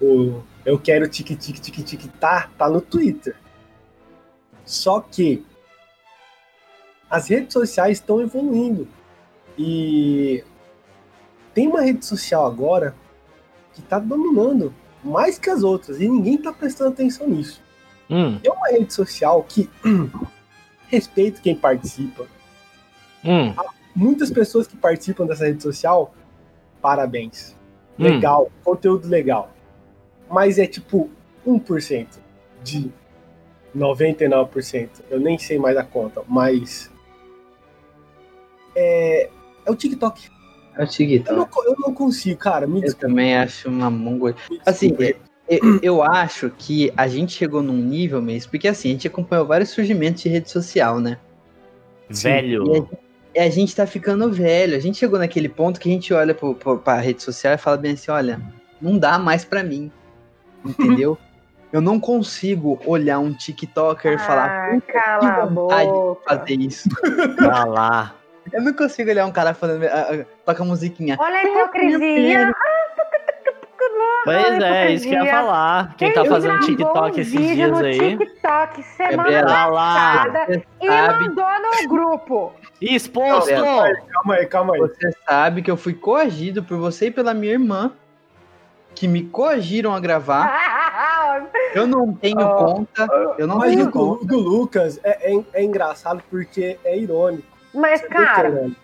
[0.00, 3.36] o eu quero tique tique tique tique tá, tá no Twitter.
[4.64, 5.44] Só que
[7.08, 8.86] as redes sociais estão evoluindo.
[9.56, 10.44] E
[11.54, 12.94] tem uma rede social agora
[13.88, 17.62] tá dominando mais que as outras e ninguém tá prestando atenção nisso.
[18.10, 19.70] Hum, É uma rede social que
[20.88, 22.26] respeita quem participa.
[23.24, 23.54] hum,
[23.94, 26.14] Muitas pessoas que participam dessa rede social,
[26.80, 27.56] parabéns.
[27.98, 28.04] Hum.
[28.04, 29.50] Legal, conteúdo legal.
[30.30, 31.10] Mas é tipo
[31.46, 32.06] 1%
[32.62, 32.90] de
[33.76, 34.88] 99%.
[35.10, 36.90] Eu nem sei mais a conta, mas.
[38.74, 39.28] É,
[39.66, 40.28] é o TikTok.
[40.76, 41.36] É o Eu TikTok.
[41.38, 42.66] não, co- eu não consigo, cara.
[42.66, 43.06] Me Eu desculpa.
[43.08, 44.34] também acho uma mongo.
[44.64, 44.94] Assim,
[45.48, 49.46] eu, eu acho que a gente chegou num nível mesmo, porque assim, a gente acompanhou
[49.46, 51.18] vários surgimentos de rede social, né?
[52.10, 52.64] velho.
[52.74, 54.76] E a, e a gente tá ficando velho.
[54.76, 57.58] A gente chegou naquele ponto que a gente olha pro, pro, pra rede social e
[57.58, 58.40] fala bem assim: olha,
[58.80, 59.90] não dá mais pra mim.
[60.68, 61.18] Entendeu?
[61.72, 66.22] eu não consigo olhar um TikToker e falar, Ah, "Puta, cala a boca.
[66.26, 66.88] fazer isso.
[67.36, 68.14] Tá lá.
[68.50, 71.16] Eu não consigo olhar um cara falando, ah, ah, toca musiquinha.
[71.20, 72.54] Olha a hipocrisia.
[74.24, 75.94] Pois é, isso que eu ia falar.
[75.96, 78.16] Quem tá fazendo TikTok um esses dias aí.
[78.18, 81.46] TikTok semana Tá passada e mandou
[81.82, 82.52] no grupo.
[82.80, 83.50] Exposto!
[83.50, 84.80] Calma aí, calma aí.
[84.80, 87.92] Você sabe que eu fui coagido por você e pela minha irmã,
[88.94, 91.46] que me coagiram a gravar.
[91.74, 92.64] Eu não tenho Oh.
[92.74, 94.24] conta, eu não Mas tenho o conta.
[94.26, 97.46] do Lucas é, é, é engraçado porque é irônico.
[97.72, 98.80] Mas, é cara, irônico.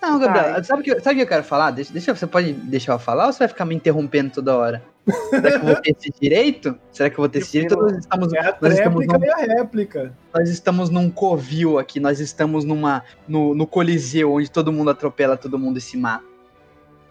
[0.00, 0.64] Não, Gabriela, Vai.
[0.64, 1.72] sabe o que, sabe que eu quero falar?
[1.72, 4.82] Deixa, deixa- você pode deixar eu falar ou você vai ficar me interrompendo toda hora?
[5.30, 6.78] Será que eu vou ter esse direito?
[6.92, 7.74] Será que eu vou ter esse direito?
[7.76, 10.12] Nós estamos, É a nós estamos, réplica num, e a réplica.
[10.32, 15.36] nós estamos num covil aqui, nós estamos numa, no, no coliseu onde todo mundo atropela
[15.36, 16.27] todo mundo e se mata.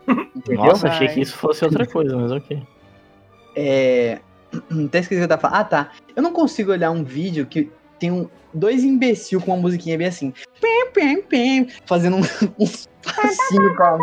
[0.07, 0.65] Entendeu?
[0.65, 2.61] Nossa, achei que isso fosse outra coisa, mas ok.
[3.55, 4.19] É.
[4.87, 5.59] Até esqueci o que eu tava falando.
[5.59, 5.91] Ah, tá.
[6.15, 10.07] Eu não consigo olhar um vídeo que tem um, dois imbecil com uma musiquinha bem
[10.07, 10.33] assim.
[10.61, 12.21] Pim, pim, pim, fazendo um,
[12.59, 12.67] um
[13.03, 13.99] passinho com a.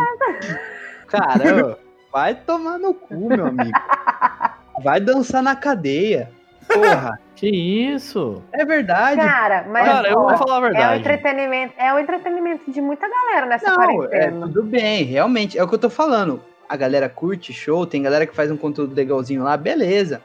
[1.06, 1.78] Cara,
[2.12, 3.78] vai tomar no cu, meu amigo.
[4.82, 6.30] Vai dançar na cadeia.
[6.74, 7.18] Porra.
[7.36, 8.42] Que isso?
[8.52, 9.20] É verdade.
[9.20, 11.00] cara, mas Cara, eu vou falar a é o verdade.
[11.00, 14.40] entretenimento, é o entretenimento de muita galera nessa Não, é quarentena.
[14.46, 15.58] tudo bem, realmente.
[15.58, 16.40] É o que eu tô falando.
[16.68, 20.22] A galera curte show, tem galera que faz um conteúdo legalzinho lá, beleza.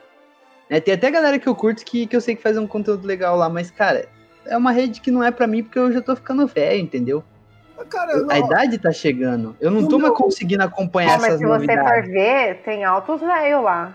[0.70, 3.04] Né, tem até galera que eu curto que, que eu sei que faz um conteúdo
[3.06, 4.06] legal lá, mas, cara,
[4.46, 7.24] é uma rede que não é pra mim porque eu já tô ficando velho, entendeu?
[7.88, 9.56] Cara, Eu- não, a idade tá chegando.
[9.60, 12.08] Eu não tô mais meu- conseguindo acompanhar Ó, mas essas se você for novidades.
[12.10, 13.92] ver, tem altos velhos lá.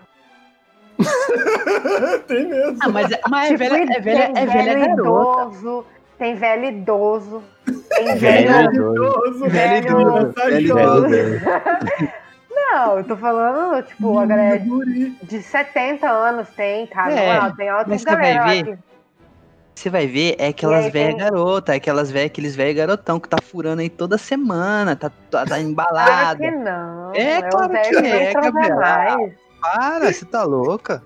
[2.28, 2.78] tem mesmo.
[2.82, 5.02] Ah, mas, é- mas é Tipo, velha, é velha, tem é velha velho garota.
[5.02, 5.86] idoso,
[6.18, 7.44] tem velho idoso,
[7.90, 8.74] tem Velho velho.
[8.74, 9.40] idoso.
[9.40, 11.08] Velho Velho- idoso, velho idoso.
[12.50, 15.16] Não, eu tô falando, tipo, a galera Guri.
[15.24, 17.12] de 70 anos tem, cara.
[17.14, 18.84] É, não, tem você galera vai ver, que-
[19.76, 23.38] Você vai ver, é aquelas velhas tem- garotas, aquelas velhas, aqueles velhos garotão que tá
[23.44, 26.40] furando aí toda semana, tá, tá, tá Claro embalado.
[26.40, 27.14] que não.
[27.14, 29.18] É, o claro que é, Gabriela.
[29.74, 31.02] Para, você tá louca?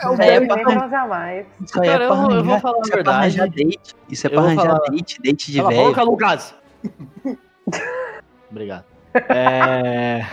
[0.00, 1.46] É o O velho velho pra nem arran- transa mais.
[1.64, 2.96] Isso aí Cara, é eu pra vou- eu arranjar, vou falar a isso é pra
[2.96, 3.40] verdade.
[3.40, 3.94] arranjar date.
[4.10, 5.86] Isso é pra arranjar falar- date, date de Cala a velho.
[5.88, 6.54] boca, Lucas!
[8.50, 8.84] Obrigado.
[9.28, 10.26] É...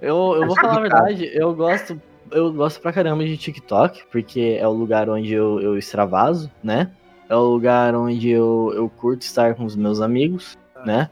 [0.00, 4.56] Eu, eu vou falar a verdade, eu gosto, eu gosto pra caramba de TikTok, porque
[4.60, 6.90] é o lugar onde eu, eu extravaso, né?
[7.28, 11.10] É o lugar onde eu, eu curto estar com os meus amigos, né?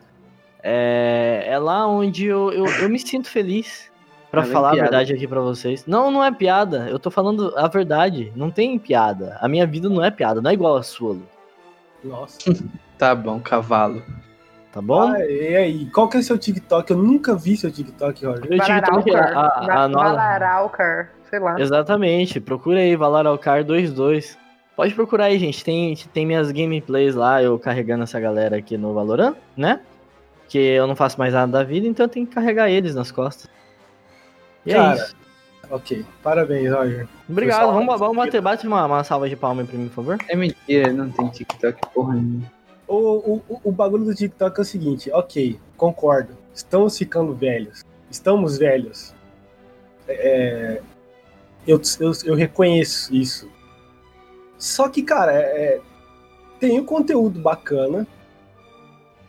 [0.62, 3.91] É, é lá onde eu, eu, eu me sinto feliz
[4.40, 5.85] pra Não é falar a verdade aqui pra vocês.
[5.87, 9.37] Não, não é piada, eu tô falando a verdade, não tem piada.
[9.40, 11.22] A minha vida não é piada, não é igual a sua, Lu,
[12.05, 12.38] Nossa.
[12.99, 14.03] Tá bom, cavalo.
[14.72, 15.03] tá bom?
[15.12, 16.90] Ah, e aí, qual que é seu TikTok?
[16.90, 18.49] Eu nunca vi seu TikTok, Roger.
[18.49, 21.61] Meu TikTok, a, a, a nova- Valaralker, sei lá.
[21.61, 24.38] Exatamente, procura aí Valaralcar 22.
[24.75, 25.62] Pode procurar aí, gente.
[25.62, 29.81] Tem, tem minhas gameplays lá, eu carregando essa galera aqui no Valorant, né?
[30.49, 33.11] Que eu não faço mais nada da vida, então eu tenho que carregar eles nas
[33.12, 33.51] costas.
[34.66, 35.16] E é Cara, isso.
[35.70, 37.09] Ok, parabéns, Roger.
[37.29, 37.59] Obrigado.
[37.61, 40.18] pessoal, Vamos, vamos bater, bate uma, uma salva de palma aí pra mim, por favor.
[40.29, 42.52] É mentira, não tem TikTok porra nenhuma.
[42.87, 46.37] O, o, o- bagulho do TikTok é o seguinte, ok, concordo.
[46.55, 47.85] Estamos ficando velhos.
[48.09, 49.12] Estamos velhos.
[50.07, 50.81] É,
[51.66, 53.50] eu, eu, eu reconheço isso.
[54.57, 55.40] Só que, cara, é,
[55.74, 55.81] é,
[56.61, 58.07] tem um conteúdo bacana.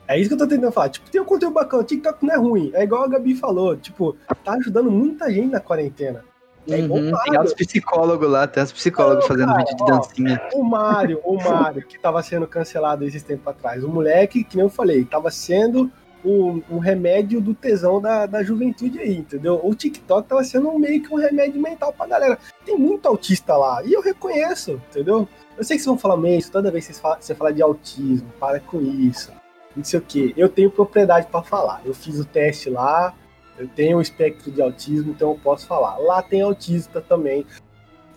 [0.07, 0.89] É isso que eu tô tentando falar.
[0.89, 1.83] Tipo, tem um conteúdo bacana.
[1.83, 2.71] O TikTok não é ruim.
[2.73, 3.75] É igual a Gabi falou.
[3.75, 6.23] Tipo, tá ajudando muita gente na quarentena.
[6.69, 9.83] É igual Uhum, tem os psicólogos lá, tem os psicólogos Não, fazendo cara, vídeo de
[9.83, 9.85] ó.
[9.85, 10.41] dancinha.
[10.53, 13.83] O Mário, o Mário, que tava sendo cancelado esses tempos atrás.
[13.83, 15.89] O moleque, que nem eu falei, tava sendo
[16.25, 19.61] o, o remédio do tesão da, da juventude aí, entendeu?
[19.63, 22.37] O TikTok tava sendo meio que um remédio mental pra galera.
[22.65, 25.27] Tem muito autista lá, e eu reconheço, entendeu?
[25.57, 27.53] Eu sei que vocês vão falar meio isso, toda vez que vocês falam, você fala
[27.53, 29.31] de autismo, para com isso,
[29.77, 30.33] não sei o quê.
[30.35, 31.81] Eu tenho propriedade pra falar.
[31.85, 33.13] Eu fiz o teste lá,
[33.57, 35.97] Eu tenho o espectro de autismo, então eu posso falar.
[35.97, 37.41] Lá tem autista também.
[37.41, 37.45] O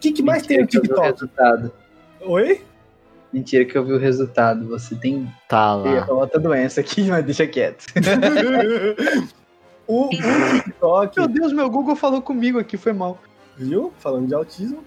[0.01, 1.13] que, que mais tem no que eu vi o TikTok?
[1.13, 1.73] resultado.
[2.23, 2.63] Oi?
[3.33, 4.67] Mentira que eu vi o resultado.
[4.69, 6.07] Você tem Tá lá.
[6.11, 7.85] outra doença aqui, mas deixa quieto.
[9.87, 11.19] o, o TikTok.
[11.19, 13.19] Meu Deus, meu Google falou comigo aqui, foi mal.
[13.57, 13.93] viu?
[13.99, 14.85] Falando de autismo.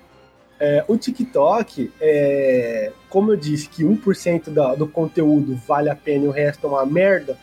[0.66, 6.24] É, o TikTok, é, como eu disse que 1% da, do conteúdo vale a pena
[6.24, 7.38] e o resto é uma merda,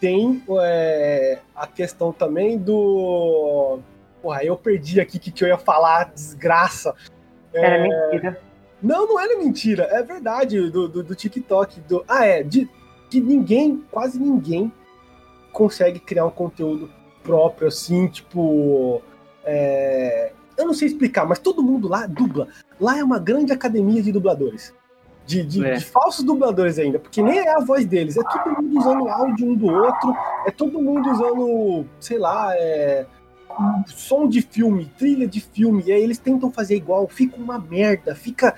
[0.00, 3.78] tem é, a questão também do.
[4.22, 6.94] Porra, eu perdi aqui o que, que eu ia falar, desgraça.
[7.52, 8.40] É, Era mentira.
[8.82, 11.78] não, não era mentira, é verdade, do, do, do TikTok.
[11.82, 12.66] Do, ah, é, de,
[13.10, 14.72] que ninguém, quase ninguém,
[15.52, 16.90] consegue criar um conteúdo
[17.22, 19.02] próprio, assim, tipo.
[19.44, 22.48] é, eu não sei explicar, mas todo mundo lá dubla.
[22.80, 24.72] Lá é uma grande academia de dubladores.
[25.24, 25.74] De, de- É.
[25.74, 29.46] de falsos dubladores ainda, porque nem é a voz deles, é todo mundo usando áudio
[29.50, 30.12] um do outro,
[30.44, 33.06] é todo mundo usando, sei lá, é,
[33.58, 37.56] um som de filme, trilha de filme, e aí eles tentam fazer igual, fica uma
[37.58, 38.56] merda, fica.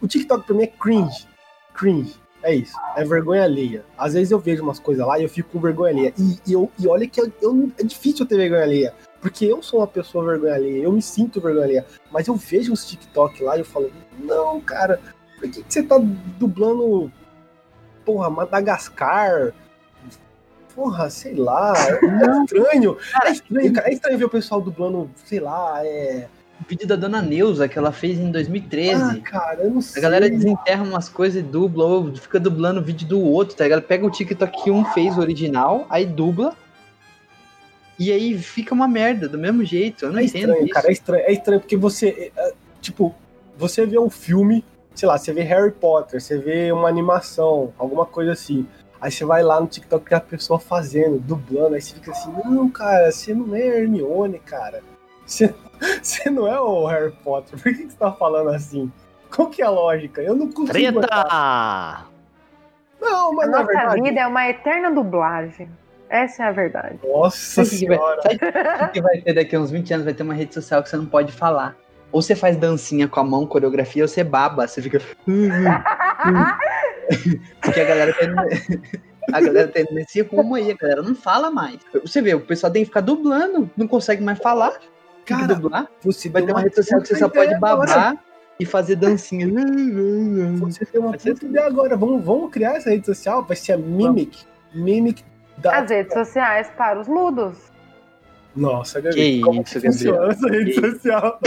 [0.00, 1.26] O TikTok pra mim é cringe.
[1.72, 2.16] Cringe.
[2.42, 2.74] É isso.
[2.96, 3.84] É vergonha alheia.
[3.96, 6.12] Às vezes eu vejo umas coisas lá e eu fico com vergonha alheia.
[6.18, 8.92] E, e eu, e olha que eu, eu- é difícil eu ter vergonha alheia.
[9.22, 10.82] Porque eu sou uma pessoa vergonha alheia.
[10.82, 11.86] Eu me sinto vergonha alheia.
[12.10, 15.00] Mas eu vejo uns TikTok lá e eu falo, não, cara,
[15.38, 15.96] por que, que você tá
[16.38, 17.10] dublando.
[18.04, 19.52] Porra, Madagascar?
[20.74, 21.72] Porra, sei lá.
[21.76, 22.00] É
[22.42, 22.96] estranho.
[23.24, 23.88] É estranho, cara.
[23.88, 26.28] É estranho ver o pessoal dublando, sei lá, é.
[26.60, 29.02] O vídeo da Dona Neuza que ela fez em 2013.
[29.02, 30.00] Ah, cara, eu não sei.
[30.00, 33.64] A galera desenterra umas coisas e dubla, ou fica dublando o vídeo do outro, tá
[33.64, 33.82] ligado?
[33.82, 36.56] Pega o TikTok que um fez original, aí dubla.
[37.98, 40.04] E aí fica uma merda, do mesmo jeito.
[40.06, 40.74] Eu não É entendo estranho, isso.
[40.74, 43.14] cara, é estranho, é estranho porque você, é, é, tipo,
[43.56, 48.06] você vê um filme, sei lá, você vê Harry Potter, você vê uma animação, alguma
[48.06, 48.66] coisa assim.
[49.00, 52.32] Aí você vai lá no TikTok que a pessoa fazendo, dublando, aí você fica assim,
[52.44, 54.82] não, cara, você não é Hermione, cara.
[55.26, 55.54] Você,
[56.02, 58.90] você não é o Harry Potter, por que, que você tá falando assim?
[59.34, 60.22] Qual que é a lógica?
[60.22, 61.00] Eu não consigo.
[61.00, 62.06] Treta!
[63.00, 64.00] Não, A mas na nossa verdade.
[64.02, 65.68] vida é uma eterna dublagem.
[66.12, 66.98] Essa é a verdade.
[67.02, 68.22] Nossa Sabe o que vai- senhora.
[68.22, 70.04] sabe o que vai ter daqui a uns 20 anos?
[70.04, 71.74] Vai ter uma rede social que você não pode falar.
[72.12, 75.00] Ou você faz dancinha com a mão, coreografia, ou você baba, você fica.
[77.62, 78.36] Porque a galera tá indo,
[79.32, 81.78] a galera tá indo nesse rumo aí, a galera não fala mais.
[82.04, 84.70] Você vê, o pessoal tem que ficar dublando, não consegue mais falar.
[84.72, 85.88] Tem que Cara, dublar.
[86.02, 88.18] Você Vai ter uma rede social que você só pode babar agora.
[88.58, 89.46] e fazer dancinha.
[90.60, 91.96] Você tem uma puta ideia agora.
[91.96, 93.44] Vamos, vamos criar essa rede social?
[93.44, 94.44] Vai ser a Mimic.
[94.74, 95.22] Mimic
[95.58, 95.78] da.
[95.78, 97.58] As redes sociais para os mudos.
[98.54, 99.40] Nossa, Que Gabi.
[99.40, 100.30] Como isso, funciona Gabriel.
[100.32, 101.40] essa rede Que- social?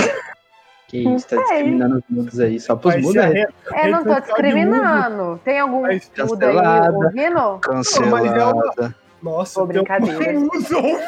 [0.87, 1.57] Que isso, tá Não sei.
[1.57, 2.59] discriminando os mudos aí.
[2.59, 5.39] Só pros mudos é Eu Rede não tô discriminando.
[5.43, 6.95] Tem algum Mas mudo aí cancelada.
[6.95, 7.59] ouvindo?
[7.59, 8.95] cancelada.
[9.21, 10.33] Nossa, Pô, tem um- brincadeira.
[10.39, 10.99] Nos ouvindo.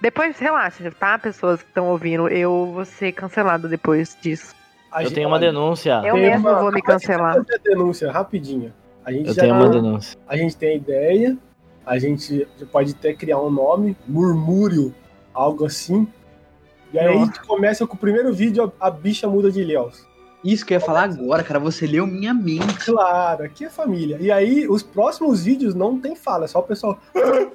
[0.00, 1.18] Depois, relaxa, tá?
[1.18, 4.54] Pessoas que estão ouvindo, eu vou ser cancelada depois disso.
[4.92, 6.00] A Eu gente- tenho uma denúncia.
[6.04, 7.36] Eu mesmo uma- vou me cancelar.
[7.64, 8.72] denúncia rapidinho.
[9.04, 10.18] A gente Eu já tenho uma denúncia.
[10.26, 11.38] a gente tem a ideia,
[11.84, 14.94] a gente pode até criar um nome, murmúrio,
[15.32, 16.08] algo assim.
[16.92, 20.06] E aí a gente começa com o primeiro vídeo, a, a bicha muda de ilhéus.
[20.44, 21.58] Isso que eu ia falar agora, cara.
[21.58, 22.84] Você leu minha mente.
[22.84, 24.18] Claro, aqui é família.
[24.20, 26.98] E aí, os próximos vídeos não tem fala, é só o pessoal.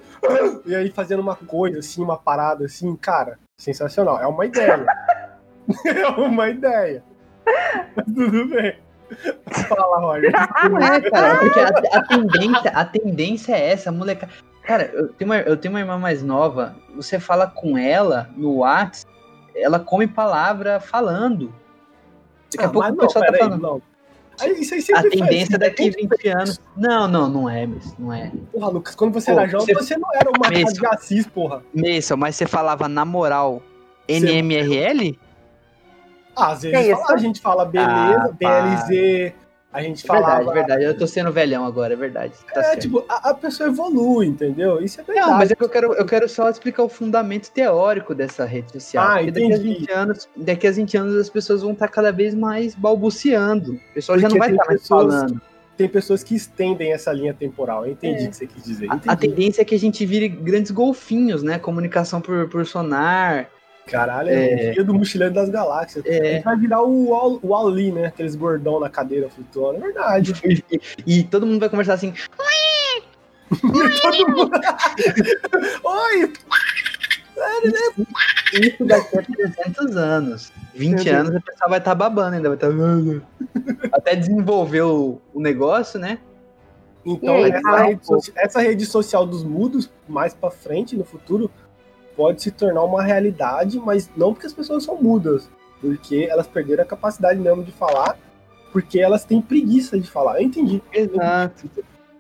[0.66, 4.20] E aí, fazendo uma coisa assim, uma parada assim, cara, sensacional.
[4.20, 4.86] É uma ideia.
[5.86, 7.02] é uma ideia.
[7.96, 8.76] Mas tudo bem.
[9.68, 10.32] Fala, Roger.
[10.70, 11.68] Não é, cara, porque a,
[11.98, 14.30] a tendência, a tendência é essa, moleca.
[14.64, 18.58] Cara, eu tenho, uma, eu tenho uma irmã mais nova, você fala com ela no
[18.58, 19.12] WhatsApp,
[19.56, 21.54] ela come palavra falando.
[22.52, 23.62] Daqui a Ah, pouco mas o pessoal tá peraí, falando.
[23.62, 23.82] não.
[24.40, 25.92] Aí, isso aí A sempre tendência assim, daqui né?
[26.00, 26.62] 20 anos.
[26.78, 28.32] Não, não, não é, Miss, não é.
[28.54, 30.72] Porra, Lucas, quando você Pô, era jovem, você- você não era uma Mesmo.
[30.72, 31.62] de Assis, porra.
[31.74, 33.62] Meissa, mas você falava na moral
[34.08, 35.20] NMRL?
[36.40, 39.34] Ah, às vezes Que fala- a gente fala beleza, Ah, BLZ,
[39.72, 40.38] a gente falava.
[40.38, 40.84] Verdade, verdade.
[40.84, 42.34] Eu tô sendo velhão agora, é verdade.
[42.54, 42.82] Tá É, certo.
[42.82, 44.82] tipo, a, a pessoa evolui, entendeu?
[44.82, 45.28] Isso é verdade.
[45.30, 48.72] Não, mas é que eu quero, eu quero só explicar o fundamento teórico dessa rede
[48.72, 49.06] social.
[49.06, 49.74] Ah, porque daqui a, entendi.
[49.80, 53.74] 20 anos, daqui a 20 anos as pessoas vão estar cada vez mais balbuciando.
[53.74, 55.42] O pessoal já não Porque vai estar mais pessoas- falando.
[55.78, 57.86] Tem pessoas que estendem essa linha temporal.
[57.86, 58.28] Eu entendi É.
[58.28, 58.92] o que você quis dizer.
[58.92, 59.10] A, Entendi.
[59.14, 61.58] a tendência é que a gente vire grandes golfinhos, né?
[61.58, 63.48] Comunicação por, por sonar.
[63.90, 64.72] Caralho, é, É.
[64.72, 66.06] dia do Mochileiro das Galáxias.
[66.06, 68.08] A É, gente vai virar o, o Ali, né?
[68.08, 69.78] Aqueles gordão na cadeira flutuando.
[69.80, 70.34] É verdade.
[70.46, 70.64] e,
[71.20, 72.14] e todo mundo vai conversar assim.
[73.50, 74.52] Todo mundo...
[75.84, 76.34] Oi!
[78.54, 80.52] Isso daqui a 300 anos.
[80.76, 82.50] 20 Meu anos a pessoa vai estar babando ainda.
[82.50, 82.70] Vai estar...
[83.92, 86.20] Até desenvolver o, o negócio, né?
[87.06, 88.02] Então, E aí, essa, rede
[88.36, 91.50] essa rede social dos mudos, mais pra frente, no futuro,
[92.20, 96.84] pode se tornar uma realidade, mas não porque as pessoas são mudas, porque elas perderam
[96.84, 98.18] a capacidade mesmo de falar,
[98.74, 100.42] porque elas têm preguiça de falar.
[100.42, 100.82] Eu entendi.
[100.92, 101.70] Exato.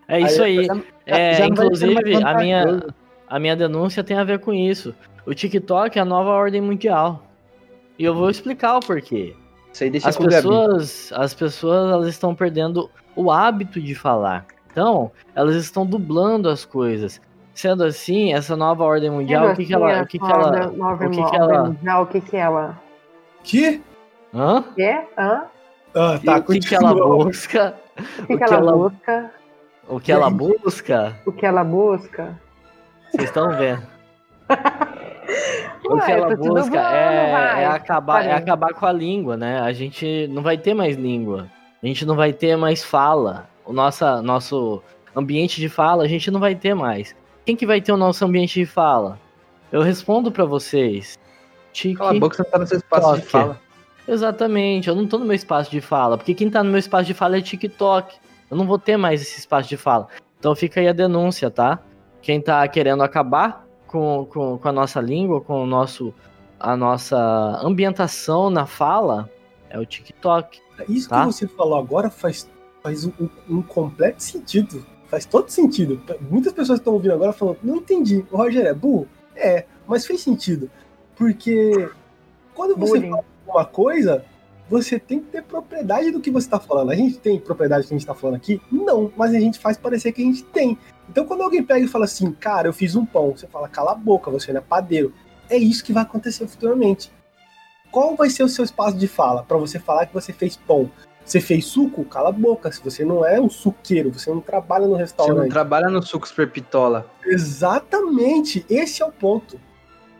[0.07, 0.63] É isso aí.
[0.65, 2.83] Já- É, já inclusive, a minha,
[3.27, 4.95] a minha denúncia tem a ver com isso.
[5.25, 7.25] O TikTok é a nova ordem mundial.
[7.97, 9.35] E eu vou explicar o porquê.
[9.73, 14.45] Isso aí deixa As pessoas, as pessoas elas estão perdendo o hábito de falar.
[14.71, 17.19] Então, elas estão dublando as coisas.
[17.59, 20.97] Sendo assim, essa nova ordem mundial, o que, que ela, o que, que ela, o
[20.97, 22.81] que que ela, Não, o que que ela...
[23.43, 23.81] Que?
[24.33, 24.63] hã?
[24.73, 25.01] Quê?
[25.17, 25.43] Hã?
[25.93, 27.75] Ah, tá, o que, que ela busca?
[27.97, 29.31] O que, O que ela, ela- busca?
[29.89, 31.19] O que ela busca?
[31.25, 32.39] O que ela busca?
[33.11, 33.83] Vocês estão vendo?
[35.83, 39.59] O Ué, que ela te busca é, é acabar, é acabar com a língua, né?
[39.59, 41.49] A gente não vai ter mais língua.
[41.83, 43.49] A gente não vai ter mais fala.
[43.65, 44.81] O nossa, nosso
[45.13, 47.13] ambiente de fala, a gente não vai ter mais.
[47.45, 49.19] Quem que vai ter o nosso ambiente de fala?
[49.71, 51.17] Eu respondo pra vocês.
[51.73, 51.95] Tiki.
[51.95, 53.31] Cala a boca, você não tá no seu espaço de Toque.
[53.31, 53.61] fala.
[54.07, 57.05] Exatamente, eu não tô no meu espaço de fala, porque quem tá no meu espaço
[57.05, 58.15] de fala é TikTok.
[58.49, 60.07] Eu não vou ter mais esse espaço de fala.
[60.39, 61.79] Então fica aí a denúncia, tá?
[62.21, 66.11] Quem tá querendo acabar com, com, com a nossa língua, com o nosso,
[66.59, 67.17] a nossa
[67.63, 69.29] ambientação na fala,
[69.69, 70.59] é o TikTok.
[70.87, 71.21] Isso Tá?
[71.27, 72.49] que você falou agora faz,
[72.81, 74.83] faz um, um- um completo sentido.
[75.09, 76.01] Faz todo sentido.
[76.21, 78.23] Muitas pessoas estão ouvindo agora falando, não entendi.
[78.31, 79.07] O Roger é burro?
[79.35, 80.69] É, mas fez sentido.
[81.15, 81.89] Porque
[82.53, 83.09] quando você Bullying.
[83.09, 84.23] fala uma coisa,
[84.69, 86.91] você tem que ter propriedade do que você está falando.
[86.91, 88.61] A gente tem propriedade do que a gente está falando aqui?
[88.71, 90.77] Não, mas a gente faz parecer que a gente tem.
[91.09, 93.93] Então quando alguém pega e fala assim, cara, eu fiz um pão, você fala, cala
[93.93, 95.11] a boca, você não é padeiro.
[95.49, 97.11] É isso que vai acontecer futuramente.
[97.91, 100.91] Qual vai ser o seu espaço de fala para você falar que você fez pão?
[101.29, 102.03] Você fez suco?
[102.05, 102.71] Cala a boca.
[102.71, 105.51] Se você não é um suqueiro, você não trabalha no Você não restaurante.
[105.51, 107.05] trabalha no sucos perpitola.
[107.23, 109.59] Exatamente, esse é o ponto.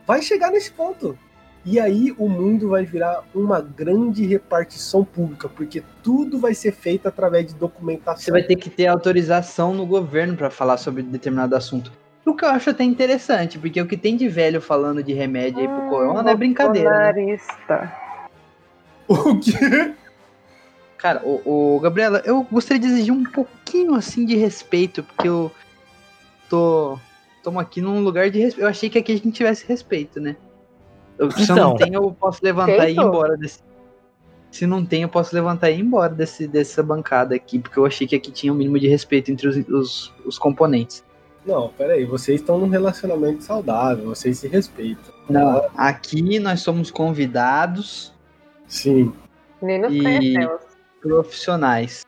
[0.06, 1.18] Vai chegar nesse ponto.
[1.66, 7.08] E aí o mundo vai virar uma grande repartição pública, porque tudo vai ser feito
[7.08, 8.24] através de documentação.
[8.24, 11.92] Você vai ter que ter autorização no governo pra falar sobre determinado assunto.
[12.24, 15.62] O que eu acho até interessante, porque o que tem de velho falando de remédio
[15.62, 17.92] aí pro corona não é brincadeira, né?
[19.08, 19.96] O quê?
[21.00, 25.50] Cara, o, o Gabriela, eu gostaria de exigir um pouquinho assim de respeito, porque eu
[26.50, 27.00] tô
[27.38, 28.66] estamos aqui num lugar de respeito.
[28.66, 30.36] Eu achei que aqui a gente tivesse respeito, né?
[31.18, 31.76] Eu, se eu não Então.
[31.76, 33.60] tenho, eu posso levantar e ir embora desse.
[34.52, 37.86] Se não tem, eu posso levantar e ir embora desse, dessa bancada aqui, porque eu
[37.86, 41.04] achei que aqui tinha um mínimo de respeito entre os, os, os componentes.
[41.46, 45.14] Não, peraí, vocês estão num relacionamento saudável, vocês se respeitam.
[45.30, 48.12] Não, aqui nós somos convidados
[48.68, 49.14] Sim,
[49.62, 50.62] Nem nos E- conhecemos.
[51.02, 52.06] Profissionais.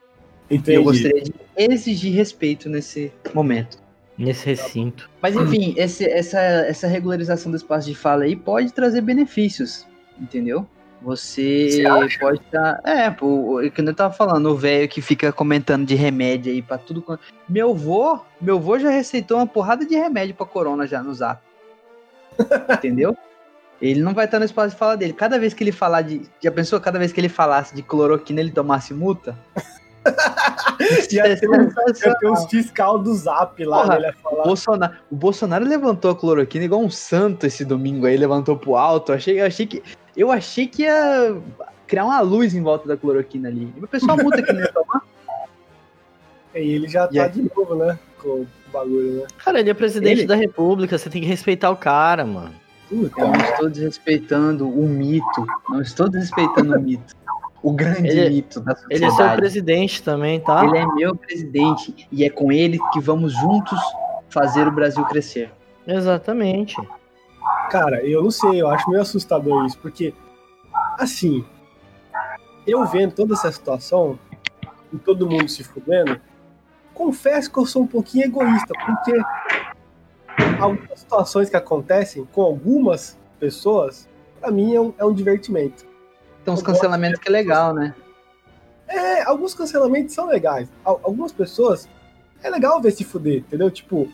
[0.49, 0.77] E entendi.
[0.77, 3.77] eu gostaria de exigir respeito nesse momento.
[4.17, 5.09] Nesse recinto.
[5.21, 9.87] Mas enfim, esse- essa, essa regularização do espaço de fala aí pode trazer benefícios,
[10.19, 10.67] entendeu?
[11.01, 11.81] Você
[12.19, 12.79] pode estar.
[12.85, 16.61] É, pô, o que eu tava falando, o velho que fica comentando de remédio aí
[16.61, 17.01] pra tudo.
[17.01, 21.11] quanto- Meu vô, meu vô já receitou uma porrada de remédio pra corona já no
[21.13, 21.41] zap.
[22.77, 23.17] entendeu?
[23.81, 25.13] Ele não vai estar no espaço de fala dele.
[25.13, 26.21] Cada vez que ele falar de.
[26.39, 26.79] Já pensou?
[26.79, 29.35] Cada vez que ele falasse de cloroquina, ele tomasse multa?
[31.11, 31.93] Ia ter, um, sensacional.
[31.95, 34.07] ia ter uns fiscal do zap lá, Porra, né?
[34.07, 34.43] Ele ia O.
[34.43, 39.11] Bolsonaro, o Bolsonaro levantou a cloroquina igual um santo esse domingo aí, levantou pro alto.
[39.11, 39.83] Eu achei, eu achei que
[40.17, 41.35] eu achei que ia
[41.85, 43.71] criar uma luz em volta da cloroquina ali.
[43.77, 45.01] E o pessoal multa que não ia tomar.
[46.53, 47.97] E ele já E tá de novo, né?
[48.21, 49.27] Com o bagulho, né?
[49.37, 52.53] Cara, ele é presidente Ele- da república, você tem que respeitar o cara, mano.
[52.91, 55.45] Puta, Eu não estou desrespeitando o mito.
[55.69, 57.15] Não estou desrespeitando o mito.
[57.63, 59.37] O grande Ele- mito da Ele é seu sociedade.
[59.37, 60.65] presidente também, tá?
[60.65, 63.79] Ele é meu presidente e é com ele que vamos juntos
[64.29, 65.51] fazer o Brasil crescer.
[65.87, 66.75] Exatamente.
[67.69, 70.13] Cara, eu não sei, eu acho meio assustador isso, porque,
[70.99, 71.45] assim,
[72.67, 74.19] eu vendo toda essa situação,
[74.91, 76.19] e todo mundo se fudendo,
[76.93, 79.13] confesso que eu sou um pouquinho egoísta, porque
[80.59, 84.07] algumas situações que acontecem com algumas pessoas,
[84.39, 85.85] pra mim é um, é um divertimento.
[86.41, 87.93] Então, os cancelamentos que é legal, né?
[88.87, 90.67] É, alguns cancelamentos são legais.
[90.83, 91.87] Al- Algumas pessoas,
[92.43, 93.69] é legal ver se fuder, entendeu?
[93.71, 94.09] Tipo,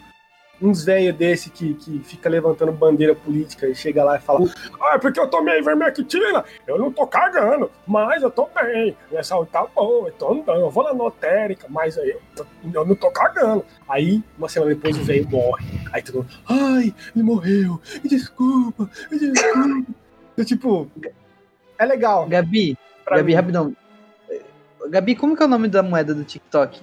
[0.62, 4.50] uns velho desse que, que fica levantando bandeira política e chega lá e fala:
[4.82, 9.24] Ah, é porque eu tomei vermectina, eu não tô cagando, mas eu tô bem, minha
[9.24, 12.96] saúde tá boa, eu tô andando, eu vou na notérica, mas aí eu, eu não
[12.96, 13.64] tô cagando.
[13.88, 15.66] Aí, uma semana depois, o velho morre.
[15.94, 19.94] Aí todo mundo, ai, ele morreu, me desculpa, me desculpa.
[20.36, 20.90] Eu, tipo,
[21.78, 22.28] é legal.
[22.28, 23.36] Gabi, pra Gabi, mim.
[23.36, 23.76] rapidão.
[24.90, 26.82] Gabi, como que é o nome da moeda do TikTok?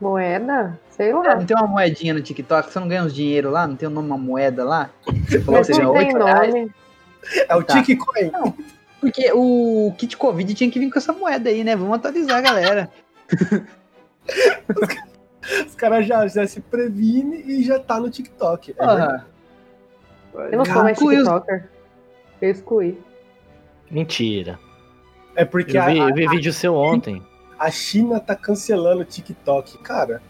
[0.00, 0.78] Moeda?
[0.90, 1.36] Sei lá.
[1.36, 2.70] Não tem uma moedinha no TikTok?
[2.70, 3.66] Você não ganha uns dinheiro lá?
[3.66, 4.90] Não tem o nome uma moeda lá?
[5.26, 6.70] Você falou que você não ganhou tem 8 reais.
[7.48, 7.82] É o Tá.
[7.82, 8.30] Tickcoin.
[9.00, 11.76] Porque o kit Covid tinha que vir com essa moeda aí, né?
[11.76, 12.90] Vamos atualizar, galera.
[15.66, 18.74] Os caras já, já se previne e já tá no TikTok.
[18.78, 19.20] É.
[20.52, 21.68] Eu não sou mais TikToker.
[22.40, 22.98] Eu excluí.
[23.90, 24.58] Mentira.
[25.36, 27.22] É porque Eu a, vi, eu vi vídeo seu ontem.
[27.64, 29.78] A China tá cancelando o TikTok.
[29.78, 30.20] Cara,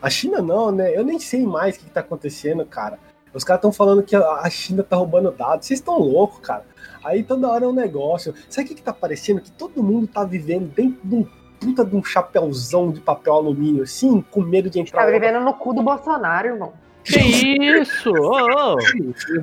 [0.00, 0.96] a China não, né?
[0.96, 2.98] Eu nem sei mais o que, que tá acontecendo, cara.
[3.34, 5.66] Os caras estão falando que a China tá roubando dados.
[5.66, 6.64] Vocês estão loucos, cara.
[7.04, 8.34] Aí toda hora é um negócio.
[8.48, 9.40] Sabe o que, que tá parecendo?
[9.40, 11.26] Que todo mundo tá vivendo dentro de um
[11.60, 15.04] puta de um chapéuzão de papel alumínio, assim, com medo de entrar.
[15.04, 16.72] Tá vivendo no cu do Bolsonaro, irmão.
[17.04, 18.10] Que isso?
[18.10, 18.78] Ô, ô.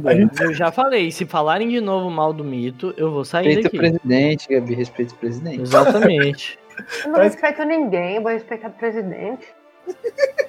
[0.05, 3.45] A gente- Eu já falei, se falarem de novo mal do mito, eu vou sair
[3.47, 3.77] Respeita o daqui.
[3.77, 4.73] presidente, Gabi.
[4.75, 5.61] Respeita o presidente.
[5.61, 6.59] Exatamente.
[7.03, 9.47] Eu não Parece- respeito ninguém, eu vou respeitar o presidente.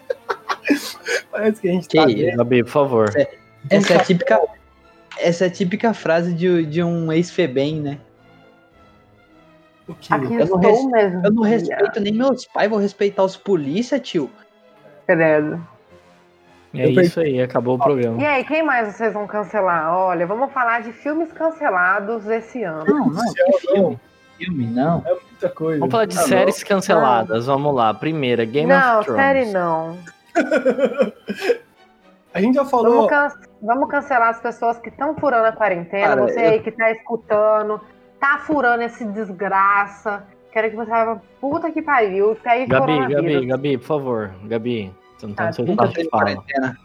[1.30, 2.36] Parece que a gente Que tá isso?
[2.36, 3.08] Gabi, por favor.
[3.70, 4.40] Essa é a típica,
[5.18, 7.98] essa é a típica frase de, de um ex-febem, né?
[9.88, 10.12] o que?
[10.12, 11.24] Aqui Eu não res- mesmo.
[11.26, 14.30] Eu não respeito nem meus pais, vou respeitar os polícia, tio.
[15.06, 15.64] Credo.
[16.74, 18.20] É Eu isso aí, acabou o programa.
[18.20, 19.94] E aí, quem mais vocês vão cancelar?
[19.94, 22.84] Olha, vamos falar de filmes cancelados esse ano.
[22.84, 24.00] Não, não, que filme?
[24.38, 25.02] Filme, não.
[25.06, 25.78] É muita coisa.
[25.80, 27.46] Vamos falar de Tá séries canceladas.
[27.46, 27.92] Vamos lá.
[27.94, 29.22] Primeira, Game não, of Thrones.
[29.22, 29.98] série não.
[32.34, 32.92] A gente já falou.
[32.92, 33.32] Vamos, can-
[33.62, 36.06] vamos cancelar as pessoas que estão furando a quarentena.
[36.08, 37.80] Cara, você eu- aí que tá escutando,
[38.20, 40.22] tá furando esse desgraça.
[40.52, 42.34] Quero que você vá puta que pariu.
[42.36, 42.98] Tá aí Gabi.
[43.08, 44.30] Gabi, Gabi, por favor.
[44.44, 46.76] Gabi, você não tá Ah, no seu quarentena.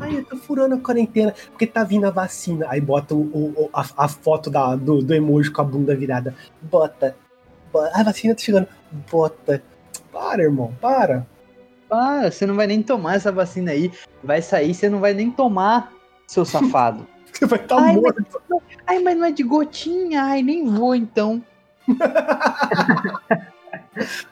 [0.00, 2.66] Ai, eu tô furando a quarentena porque tá vindo a vacina.
[2.68, 6.34] Aí bota o, o- a, a foto da, do, do emoji com a bunda virada.
[6.62, 7.16] Bota.
[7.72, 7.90] bota.
[7.98, 8.68] A vacina tá chegando.
[9.10, 9.62] Bota.
[10.12, 11.26] Para, irmão, para.
[11.90, 13.90] Ah, você não vai nem tomar essa vacina aí.
[14.22, 15.92] Vai sair, você não vai nem tomar,
[16.26, 17.06] seu safado.
[17.32, 18.22] Você vai estar tá Ai, morto.
[18.86, 20.24] Ai, mas não é de gotinha.
[20.24, 21.42] Ai, nem vou então.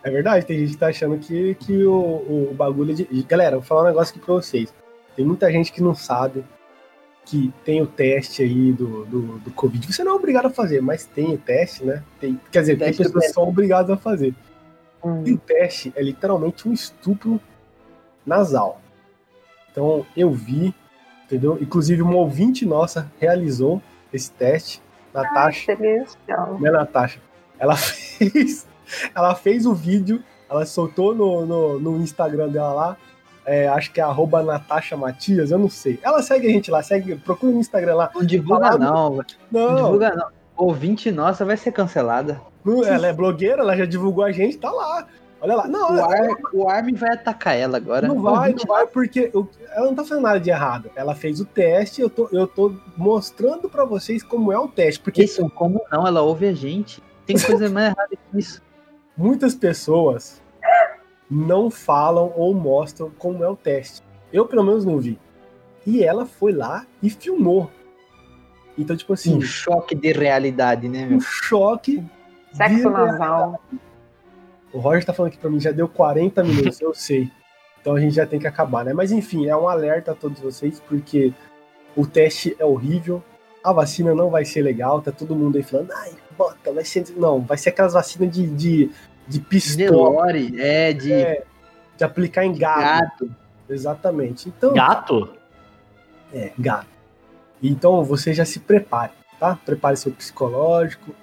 [0.02, 3.22] É verdade, tem gente que tá achando que, que o, o bagulho é de.
[3.24, 4.72] Galera, vou falar um negócio aqui pra vocês.
[5.18, 6.44] Tem muita gente que não sabe
[7.24, 9.92] que tem o teste aí do, do, do Covid.
[9.92, 12.04] Você não é obrigado a fazer, mas tem o teste, né?
[12.20, 14.32] Tem, quer dizer, tem pessoas que são obrigadas a fazer.
[15.02, 15.24] Hum.
[15.26, 17.40] E o teste é literalmente um estupro
[18.24, 18.80] nasal.
[19.72, 20.72] Então eu vi,
[21.24, 21.58] entendeu?
[21.60, 24.80] Inclusive uma ouvinte nossa realizou esse teste,
[25.12, 26.60] Natasha, Celestial.
[26.60, 27.20] né, Natasha?
[27.58, 28.68] Ela fez,
[29.12, 32.96] ela fez o vídeo, ela soltou no, no, no Instagram dela lá,
[33.48, 35.98] é, acho que é arroba Natasha Matias, eu não sei.
[36.02, 38.10] Ela segue a gente lá, segue, procura no Instagram lá.
[38.14, 38.78] Não divulga, Falado.
[38.80, 39.10] não.
[39.16, 40.26] Não Não, divulga, não.
[40.56, 42.40] Ouvinte nossa vai ser cancelada.
[42.86, 45.06] ela é blogueira, ela já divulgou a gente, tá lá.
[45.40, 45.68] Olha lá.
[45.68, 48.08] Não, O, Ar, o Armin vai atacar ela agora.
[48.08, 50.90] Não vai, não vai, porque eu- ela não tá fazendo nada de errado.
[50.96, 54.98] Ela fez o teste, eu tô, eu tô mostrando pra vocês como é o teste.
[55.00, 56.04] Porque Isso, como não?
[56.04, 57.00] Ela ouve a gente.
[57.24, 58.60] Tem coisa mais errada que isso.
[59.16, 60.42] muitas pessoas
[61.30, 64.02] não falam ou mostram como é o teste.
[64.32, 65.18] Eu, pelo menos, não vi.
[65.86, 67.70] E ela foi lá e filmou.
[68.76, 71.18] Então, tipo assim, Um choque de realidade, né, meu?
[71.18, 72.04] um choque.
[72.52, 73.60] Sexo nasal.
[74.72, 77.30] O Roger tá falando aqui pra mim, já deu 40 minutos, eu sei.
[77.80, 78.92] Então a gente já tem que acabar, né?
[78.92, 81.32] Mas enfim, é um alerta a todos vocês, porque
[81.96, 83.22] o teste é horrível,
[83.64, 87.04] a vacina não vai ser legal, tá todo mundo aí falando, ai, bota, vai ser.
[87.16, 88.90] Não, vai ser aquelas vacinas de, de,
[89.28, 91.44] de pistola, Delore, é, de É,
[91.96, 92.80] de aplicar em gado.
[92.82, 93.30] gato.
[93.68, 94.48] Exatamente.
[94.48, 95.30] Então, Gato?
[96.32, 96.86] é, gato.
[97.62, 99.58] Então você já se prepare, tá?
[99.64, 101.14] Prepare seu psicológico.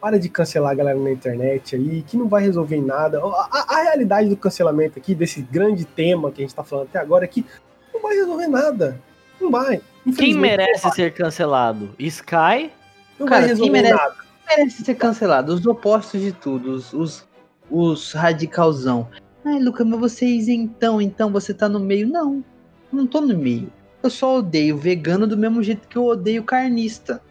[0.00, 3.20] Para de cancelar a galera na internet aí, que não vai resolver em nada.
[3.20, 6.86] A, a- a realidade do cancelamento aqui, desse grande tema que a gente tá falando
[6.88, 7.44] até agora, é que
[7.92, 9.00] não vai resolver nada.
[9.40, 9.80] Não vai.
[10.18, 11.90] Quem merece ser cancelado?
[11.98, 12.70] Sky?
[13.18, 14.14] Não Cara, vai quem resolver merece- nada.
[14.46, 15.54] merece ser cancelado.
[15.54, 16.72] Os opostos de tudo.
[16.72, 17.26] Os, os,
[17.70, 19.08] os radicalzão.
[19.44, 22.08] Ai, Luca, mas você é isentão, então você tá no meio.
[22.08, 22.44] Não,
[22.92, 23.72] não tô no meio.
[24.02, 27.22] Eu só odeio vegano do mesmo jeito que eu odeio carnista.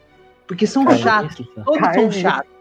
[0.48, 1.48] Porque são chatos.
[1.64, 2.52] Todos são chatos.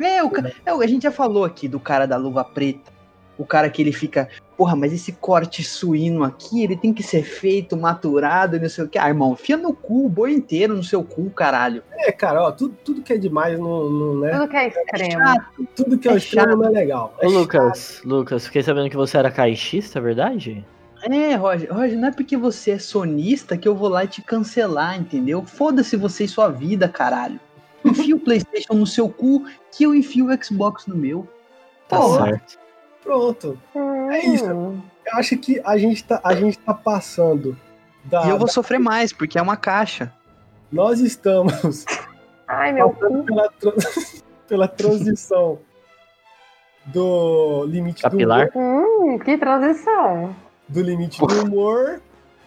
[0.00, 0.30] É, o,
[0.66, 2.91] é, a gente já falou aqui do cara da luva preta.
[3.38, 7.22] O cara que ele fica, porra, mas esse corte suíno aqui, ele tem que ser
[7.22, 8.98] feito, maturado, e não sei o que.
[8.98, 11.82] Ah, irmão, enfia no cu, o boi inteiro no seu cu, caralho.
[11.98, 14.32] É, cara, ó, tudo, tudo que é demais não, não né?
[14.32, 15.24] Tudo que é É extremo.
[15.26, 15.68] chato.
[15.74, 16.58] Tudo que é, É extremo chato.
[16.58, 17.14] não é legal.
[17.20, 20.64] É Ô, Lucas, Lucas, fiquei sabendo que você era caixista, é verdade?
[21.04, 24.22] É, Roger, Roger, não é porque você é sonista que eu vou lá e te
[24.22, 25.42] cancelar, entendeu?
[25.44, 27.40] Foda-se você e sua vida, caralho.
[27.84, 31.26] Enfia o Playstation no seu cu que eu enfio o Xbox no meu.
[31.88, 32.26] Tá Porra.
[32.26, 32.61] certo.
[33.02, 33.58] Pronto.
[33.74, 34.44] Hum, É isso.
[34.52, 37.56] Hum, Eu acho que a gente tá, a gente tá passando
[38.04, 38.24] da.
[38.26, 40.12] E eu vou sofrer mais, porque é uma caixa.
[40.70, 41.84] Nós estamos
[42.48, 43.72] Ai, meu pela, tra-
[44.48, 45.58] pela transição
[46.86, 48.50] do limite Capilar.
[48.50, 48.84] do humor,
[49.14, 50.34] Hum, que transição.
[50.68, 52.00] do limite do humor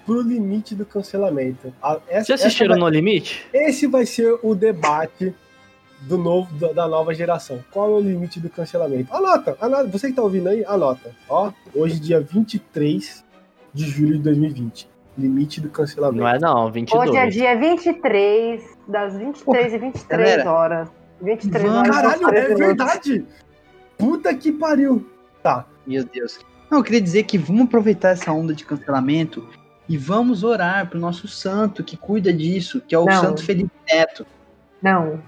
[0.05, 1.73] pro limite do cancelamento.
[2.07, 3.47] Essa- Vocês assistiram essa vai- No Limite?
[3.53, 5.33] Esse vai ser o debate
[6.01, 7.63] do novo, da, da nova geração.
[7.71, 9.13] Qual é o limite do cancelamento?
[9.13, 11.11] Anota, anota, você que tá ouvindo aí, anota.
[11.29, 13.23] Ó, hoje dia 23
[13.73, 14.89] de julho de 2020.
[15.17, 16.21] Limite do cancelamento.
[16.21, 17.09] Não é não, 22.
[17.09, 20.51] Hoje é dia 23, das 23 e 23 galera.
[20.51, 20.89] horas.
[21.21, 21.87] 23 Vamos- horas.
[21.87, 22.67] e Caralho, 40 é minutos.
[22.67, 23.25] verdade!
[23.97, 25.09] Puta que pariu!
[25.41, 26.39] Tá, Meu Deus.
[26.69, 29.47] Não, eu queria dizer que vamos aproveitar essa onda de cancelamento
[29.87, 33.21] e vamos orar pro nosso santo que cuida disso, que é o Não.
[33.21, 34.25] santo Felipe Neto.
[34.81, 35.21] Não.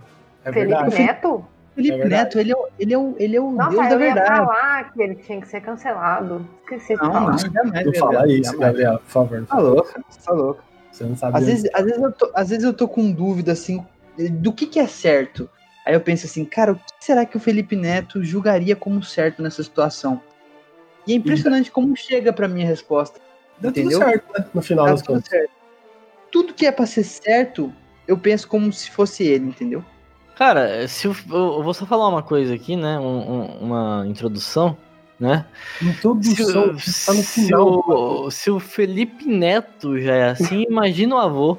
[0.50, 1.02] É Felipe verdade.
[1.04, 1.46] Neto?
[1.76, 2.24] Felipe É verdade.
[2.24, 4.14] Neto, ele é, o- ele é o, ele é o Nossa, Deus da eu ia
[4.14, 4.38] verdade.
[4.38, 6.48] falar que ele tinha que ser cancelado.
[6.64, 7.32] Esqueci de Não, falar.
[7.32, 7.86] não, jamais.
[7.86, 8.60] Não fala Gabriel, isso, jamais.
[8.68, 9.46] Gabriel, por favor.
[9.46, 10.64] Tá louco, tá louco.
[10.92, 11.38] Você não sabe.
[11.38, 13.86] Às onde- vezes, às, vezes eu tô, às vezes eu tô com dúvida, assim,
[14.32, 15.48] do que que é certo.
[15.86, 19.42] Aí eu penso assim, cara, o que será que o Felipe Neto julgaria como certo
[19.44, 20.20] nessa situação?
[21.06, 23.20] E é impressionante como chega pra minha resposta.
[23.60, 24.00] Deu entendeu?
[24.00, 24.46] tudo certo, né?
[24.54, 25.30] No final Tá das tudo contas.
[25.30, 25.52] certo.
[26.32, 27.72] Tudo que é pra ser certo,
[28.08, 29.84] eu penso como se fosse ele, entendeu?
[30.38, 33.00] Cara, se eu, eu vou só falar uma coisa aqui, né?
[33.00, 34.78] um- um- uma introdução,
[35.20, 35.46] né?
[35.82, 37.68] Introdução Se, tá no se final.
[37.88, 41.58] o, se o Felipe Neto já é assim, imagina o avô.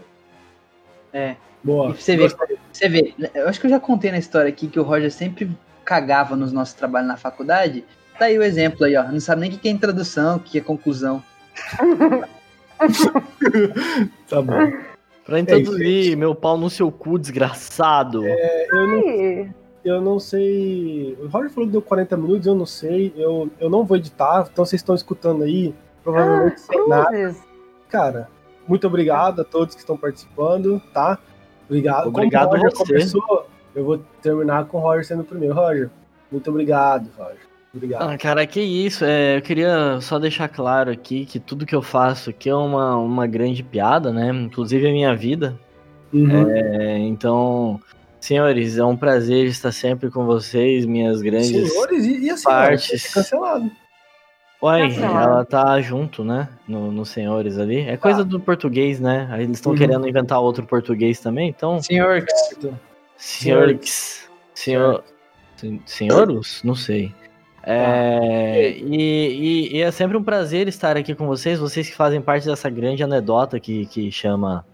[1.65, 1.91] Boa.
[1.91, 2.29] E você vê,
[2.73, 5.51] você vê, eu acho que eu já contei na história aqui que o Roger sempre
[5.85, 7.85] cagava nos nossos trabalhos na faculdade.
[8.17, 9.03] Tá aí o exemplo aí, ó.
[9.05, 11.23] Não sabe nem o que é introdução, o que é conclusão.
[14.29, 14.71] Tá bom.
[15.29, 18.25] Pra introduzir meu pau no seu cu, desgraçado.
[18.27, 19.55] Eu não,
[19.85, 21.19] eu não sei.
[21.21, 23.13] O Roger falou que deu 40 minutos, eu não sei.
[23.15, 27.37] Eu, eu não vou editar, então vocês estão escutando aí, provavelmente Ah, sem nada.
[27.91, 28.29] Cara,
[28.67, 31.19] muito obrigado a todos que estão participando, tá?
[31.69, 32.09] Obrigado.
[32.09, 32.87] Obrigado Como o Roger você.
[32.95, 35.55] começou, eu vou terminar com o Roger sendo o primeiro.
[35.55, 35.91] Roger,
[36.33, 37.48] muito obrigado, Roger.
[37.75, 38.03] Obrigado.
[38.11, 39.05] Ah, cara, que isso.
[39.05, 42.97] É, eu queria só deixar claro aqui que tudo que eu faço aqui é uma,
[42.97, 44.31] uma grande piada, né?
[44.31, 45.59] Inclusive a minha vida.
[46.13, 46.51] Uhum.
[46.51, 47.79] É, então,
[48.19, 51.71] senhores, é um prazer estar sempre com vocês, minhas grandes.
[51.71, 52.89] Senhores, e, e assim, partes.
[52.89, 53.71] vai ser cancelado.
[54.61, 55.19] Uai, Cancelado.
[55.31, 56.49] ela tá junto, né?
[56.67, 57.81] No, no senhores ali.
[57.83, 59.29] É coisa do português, né?
[59.35, 59.79] Eles estão Uhum.
[59.79, 61.81] querendo inventar outro português também, então.
[61.83, 62.25] Senhor,
[63.17, 64.29] Senhores.
[64.55, 65.05] Senhor.
[65.57, 66.61] sen- Senhoros?
[66.65, 67.15] Não sei.
[67.71, 72.21] É, e, e- e é sempre um prazer estar aqui com vocês, vocês que fazem
[72.21, 74.65] parte dessa grande anedota que, que chama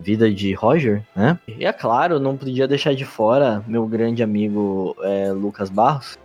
[0.00, 1.38] Vida de Roger, né?
[1.46, 6.18] E é claro, não podia deixar de fora meu grande amigo é, Lucas Barros,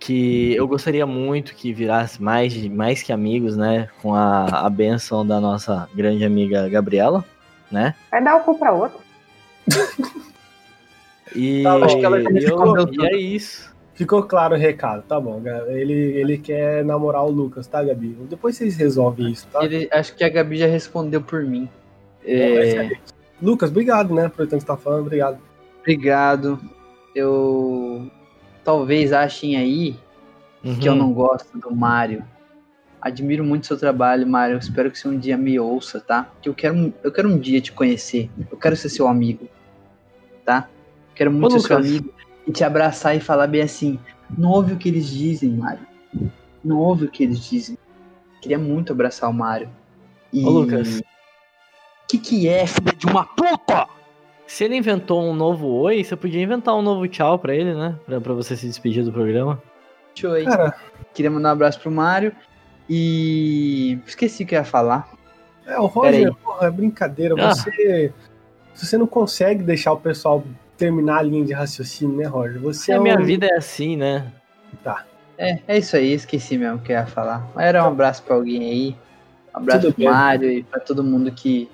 [0.00, 3.88] que eu gostaria muito que virasse mais, mais que amigos, né?
[4.02, 7.24] Com a, a benção da nossa grande amiga Gabriela,
[7.70, 7.94] né?
[8.10, 8.98] Vai dar o cu pra outro.
[11.34, 11.84] E, Tá bom.
[11.84, 13.67] Acho que ela já e eu- e é isso.
[13.98, 15.42] Ficou claro o recado, tá bom.
[15.66, 18.16] Ele, ele quer namorar o Lucas, tá, Gabi?
[18.30, 19.64] Depois vocês resolvem isso, tá?
[19.64, 21.68] ele- acho que a Gabi já respondeu por mim.
[22.24, 22.90] É, É,
[23.42, 24.28] Lucas, obrigado, né?
[24.28, 25.38] Por tanto que você tá falando, obrigado.
[25.80, 26.60] obrigado.
[27.12, 28.08] Eu
[28.62, 29.96] talvez achem aí
[30.80, 30.98] que eu Uhum.
[30.98, 32.22] não gosto do Mário.
[33.00, 34.58] Admiro muito seu trabalho, Mário.
[34.58, 36.30] Espero que você um dia me ouça, tá?
[36.40, 38.30] Que eu quero, eu quero um dia te conhecer.
[38.50, 39.48] Eu quero ser seu amigo,
[40.44, 40.68] tá?
[41.16, 41.90] Quero muito Ô, ser seu Lucas.
[41.90, 42.12] amigo
[42.48, 44.00] e te abraçar e falar bem assim:
[44.36, 45.86] não ouve o que eles dizem, Mário.
[46.64, 47.76] Não ouve o que eles dizem.
[48.40, 49.68] Queria muito abraçar o Mário.
[50.32, 50.44] E...
[50.44, 51.00] Ô, Lucas.
[51.00, 51.02] O
[52.08, 53.86] que, que é, filha de uma puta?
[54.46, 57.94] Se ele inventou um novo oi, você podia inventar um novo tchau pra ele, né?
[58.06, 59.62] Pra, pra você se despedir do programa.
[60.34, 60.44] Aí.
[60.46, 60.74] Cara,
[61.12, 62.34] Queria mandar um abraço pro Mário.
[62.88, 65.12] E esqueci o que eu ia falar.
[65.66, 67.34] é, o Roger, porra, é brincadeira.
[67.38, 67.54] Ah.
[67.54, 68.12] Você.
[68.72, 70.42] Se você não consegue deixar o pessoal
[70.78, 72.58] terminar a linha de raciocínio, né, Roger?
[72.60, 74.32] Você Se é a minha um- vida é assim, né?
[75.36, 77.46] É, é isso aí, esqueci mesmo o que eu ia falar.
[77.54, 78.96] Mas era um abraço pra alguém aí.
[79.54, 80.12] Um abraço Tudo pro bem.
[80.12, 81.68] Mário e pra todo mundo que.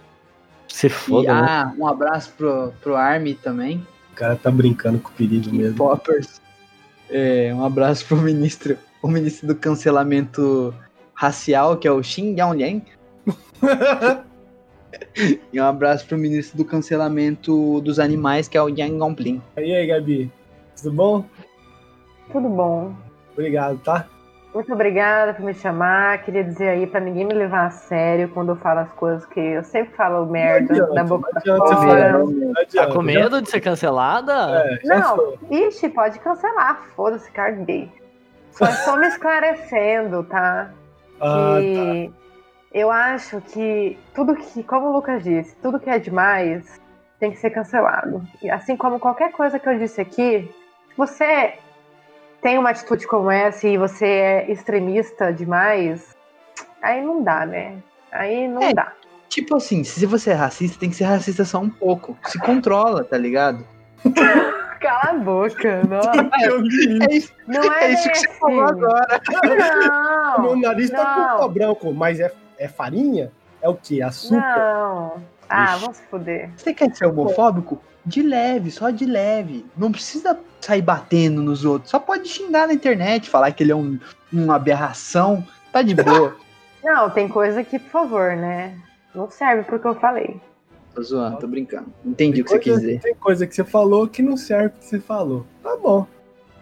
[0.68, 1.46] Se que- foda, né?
[1.48, 3.86] ah, um abraço pro, pro Army também.
[4.12, 5.76] O cara tá brincando com o perigo Que mesmo.
[5.76, 6.40] Poppers.
[7.10, 8.76] É, um abraço pro ministro.
[9.02, 10.74] O ministro do cancelamento
[11.14, 12.80] racial, que é o Xin Yaolian.
[15.52, 19.42] E um abraço pro ministro do cancelamento dos animais, que é o Yang Gongplin.
[19.56, 20.32] e aí, Gabi?
[20.76, 21.24] Tudo bom?
[22.32, 22.94] Tudo bom.
[23.32, 24.06] Obrigado, tá?
[24.54, 26.22] Muito obrigada por me chamar.
[26.22, 29.40] Queria dizer aí pra ninguém me levar a sério quando eu falo as coisas que
[29.40, 32.24] eu sempre falo merda adianta, da boca pra adianta você fora.
[32.72, 34.32] Tá com medo de ser cancelada?
[34.64, 35.38] É, Não, foi.
[35.50, 36.84] ixi, pode cancelar.
[36.94, 37.90] Foda-se, caguei.
[38.52, 40.70] Só estou me esclarecendo, tá?
[41.20, 42.12] Ah, que
[42.74, 46.80] eu acho que tudo que, como o Lucas disse, tudo que é demais
[47.20, 48.22] tem que ser cancelado.
[48.42, 50.52] E assim como qualquer coisa que eu disse aqui,
[50.90, 51.54] se você
[52.42, 56.14] tem uma atitude como essa e você é extremista demais,
[56.82, 57.76] aí não dá, né?
[58.12, 58.74] Aí não É.
[58.74, 58.92] dá.
[59.28, 62.16] Tipo assim, se você é racista, tem que ser racista só um pouco.
[62.26, 63.66] Se controla, tá ligado?
[64.80, 66.30] Cala a boca, não.
[66.46, 66.98] Eu li.
[67.10, 69.20] É isso, Não é, é isso que você falou agora.
[70.40, 71.48] Meu Não, nariz tá com não.
[71.48, 72.30] branco, mas é,
[72.64, 73.30] é farinha?
[73.60, 74.02] É o quê?
[74.02, 74.36] Açúcar?
[74.36, 75.22] não.
[75.48, 76.50] Ah, vamos se fuder.
[76.56, 77.80] Você quer ser homofóbico?
[78.04, 79.64] De leve, só de leve.
[79.76, 81.90] Não precisa sair batendo nos outros.
[81.90, 83.98] Só pode xingar na internet, falar que ele é um,
[84.32, 85.46] uma aberração.
[85.72, 86.36] Tá de boa.
[86.82, 88.76] Não, tem coisa que, por favor, né?
[89.14, 90.38] Não serve pro que eu falei.
[90.94, 91.86] tô zoando, tô brincando.
[92.04, 93.00] Entendi o que Tem você quis dizer.
[93.00, 95.46] Tem coisa que você falou que não serve pro que você falou.
[95.62, 96.06] Tá bom.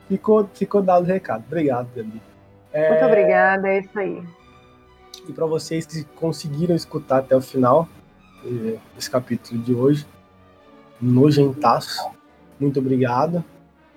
[0.08, 1.42] Ficou, ficou dado o recado.
[1.48, 2.22] Obrigado, Gabi.
[2.72, 4.22] É, Muito obrigada, é isso aí.
[5.28, 7.88] E para vocês que conseguiram escutar até o final
[8.44, 10.06] eh, esse capítulo de hoje,
[11.00, 12.10] nojentaço,
[12.58, 13.44] muito obrigado.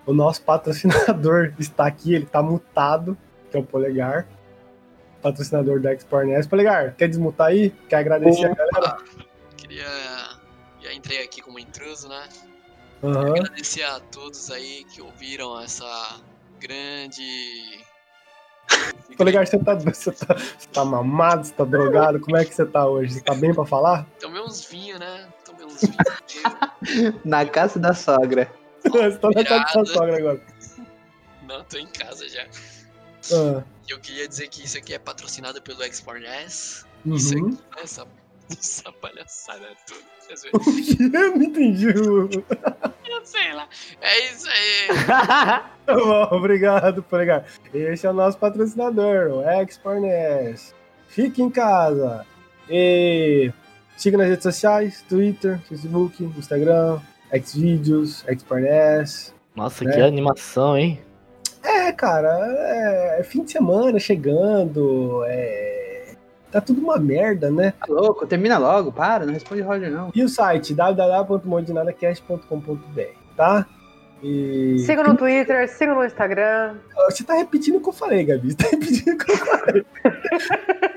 [0.06, 3.18] O nosso patrocinador está aqui, ele está mutado,
[3.50, 4.28] que é o Polegar,
[5.22, 6.46] patrocinador da Expornes.
[6.46, 7.72] Polegar, quer desmutar aí?
[7.90, 8.98] Quer agradecer a galera?
[9.58, 9.86] Queria.
[10.82, 12.30] Já entrei aqui como intruso, né?
[13.04, 13.32] Aham.
[13.32, 16.22] Agradecer a todos aí que ouviram essa
[16.60, 17.84] grande.
[19.18, 22.20] Polegar, você tá, você, tá, você tá mamado, você tá drogado?
[22.20, 23.14] Como é que você tá hoje?
[23.14, 24.06] Você tá bem pra falar?
[24.20, 25.28] Tomei uns vinhos, né?
[25.46, 27.16] Tomei uns vinhos.
[27.24, 28.52] Na casa da sogra.
[28.84, 30.42] você tá na casa da sogra agora.
[31.48, 32.46] Não, tô em casa já.
[33.34, 36.86] Ah, E eu queria dizer que isso aqui é patrocinado pelo Expornes.
[37.06, 37.16] uhum.
[37.16, 38.08] Isso aqui, essa,
[38.52, 40.02] essa palhaçada toda.
[40.20, 41.12] Vocês verem.
[41.14, 41.88] Eu não entendi.
[41.88, 43.68] Eu sei lá.
[44.02, 45.66] É isso aí.
[45.86, 47.46] Tá bom, obrigado, Polegar.
[47.72, 50.74] Esse é o nosso patrocinador, o Expornes.
[51.08, 52.26] Fique em casa.
[52.68, 53.52] E
[53.96, 57.00] siga nas redes sociais, Twitter, Facebook, Instagram,
[57.32, 59.32] Xvideos, Expornes.
[59.56, 59.92] Nossa, É.
[59.94, 61.00] que animação, hein?
[61.62, 65.75] É, cara, é, é fim de semana chegando, é,
[66.56, 67.74] tá tudo uma merda, né?
[67.78, 70.10] Tá louco, termina logo, para, não responde Roger não.
[70.16, 73.02] E o site www.mondinadacast.com.br,
[73.36, 73.66] tá?
[74.24, 76.76] E Siga no Twitter, siga no Instagram.
[77.10, 78.52] você tá repetindo o que eu falei, Gabi.
[78.52, 79.86] Você tá repetindo o que eu falei.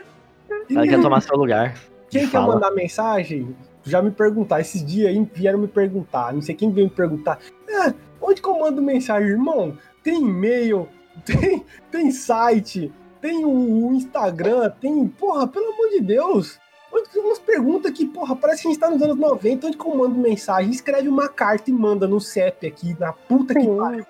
[0.71, 1.75] E Ela quer tomar seu lugar.
[2.11, 2.53] Quem quer Fala.
[2.55, 4.61] mandar mensagem, já me perguntar.
[4.61, 6.31] Esses dias aí vieram me perguntar.
[6.35, 7.39] Não sei quem veio me perguntar.
[7.71, 9.79] Ah, onde que eu mando mensagem, irmão?
[10.03, 10.87] Tem e-mail,
[11.25, 15.07] tem, tem site, tem o, Instagram, tem.
[15.09, 16.59] Porra, pelo amor de Deus.
[16.93, 19.66] Onde que umas perguntas que, porra, parece que a gente tá nos anos 90.
[19.66, 20.71] Onde que eu mando mensagem?
[20.71, 24.07] Escreve uma carta e manda no CEP aqui, na puta que pariu.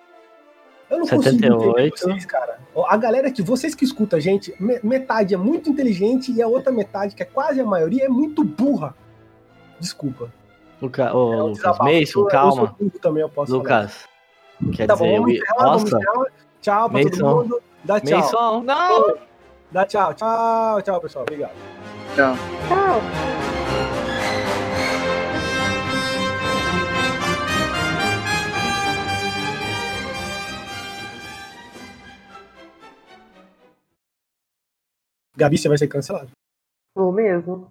[0.89, 1.99] Eu não consigo entender 78.
[1.99, 2.59] vocês, cara.
[2.89, 6.47] A galera que, vocês que escutam a gente, me- metade é muito inteligente e a
[6.47, 8.95] outra metade, que é quase a maioria, é muito burra.
[9.81, 10.33] Desculpa.
[10.81, 11.79] Luca, ô, É um Lucas.
[11.79, 12.77] Mason, Eu- eu calma.
[12.79, 13.63] burro também, eu posso falar.
[13.83, 14.05] Lucas,
[14.77, 16.27] quer Tá dizer, bom, vamos eu- encerrar, vamos nossa, encerrar.
[16.63, 17.37] Tchau pra todo Mason.
[17.43, 17.63] mundo.
[17.89, 18.19] Dá tchau.
[18.21, 19.19] Mason, não!
[19.73, 20.13] Dá tchau.
[20.13, 21.23] Tchau, tchau, pessoal.
[21.23, 21.55] Obrigado.
[22.15, 22.35] Tchau.
[22.69, 23.01] Tchau.
[35.35, 36.31] Gabi, você vai ser cancelado.
[36.95, 37.71] Vou mesmo.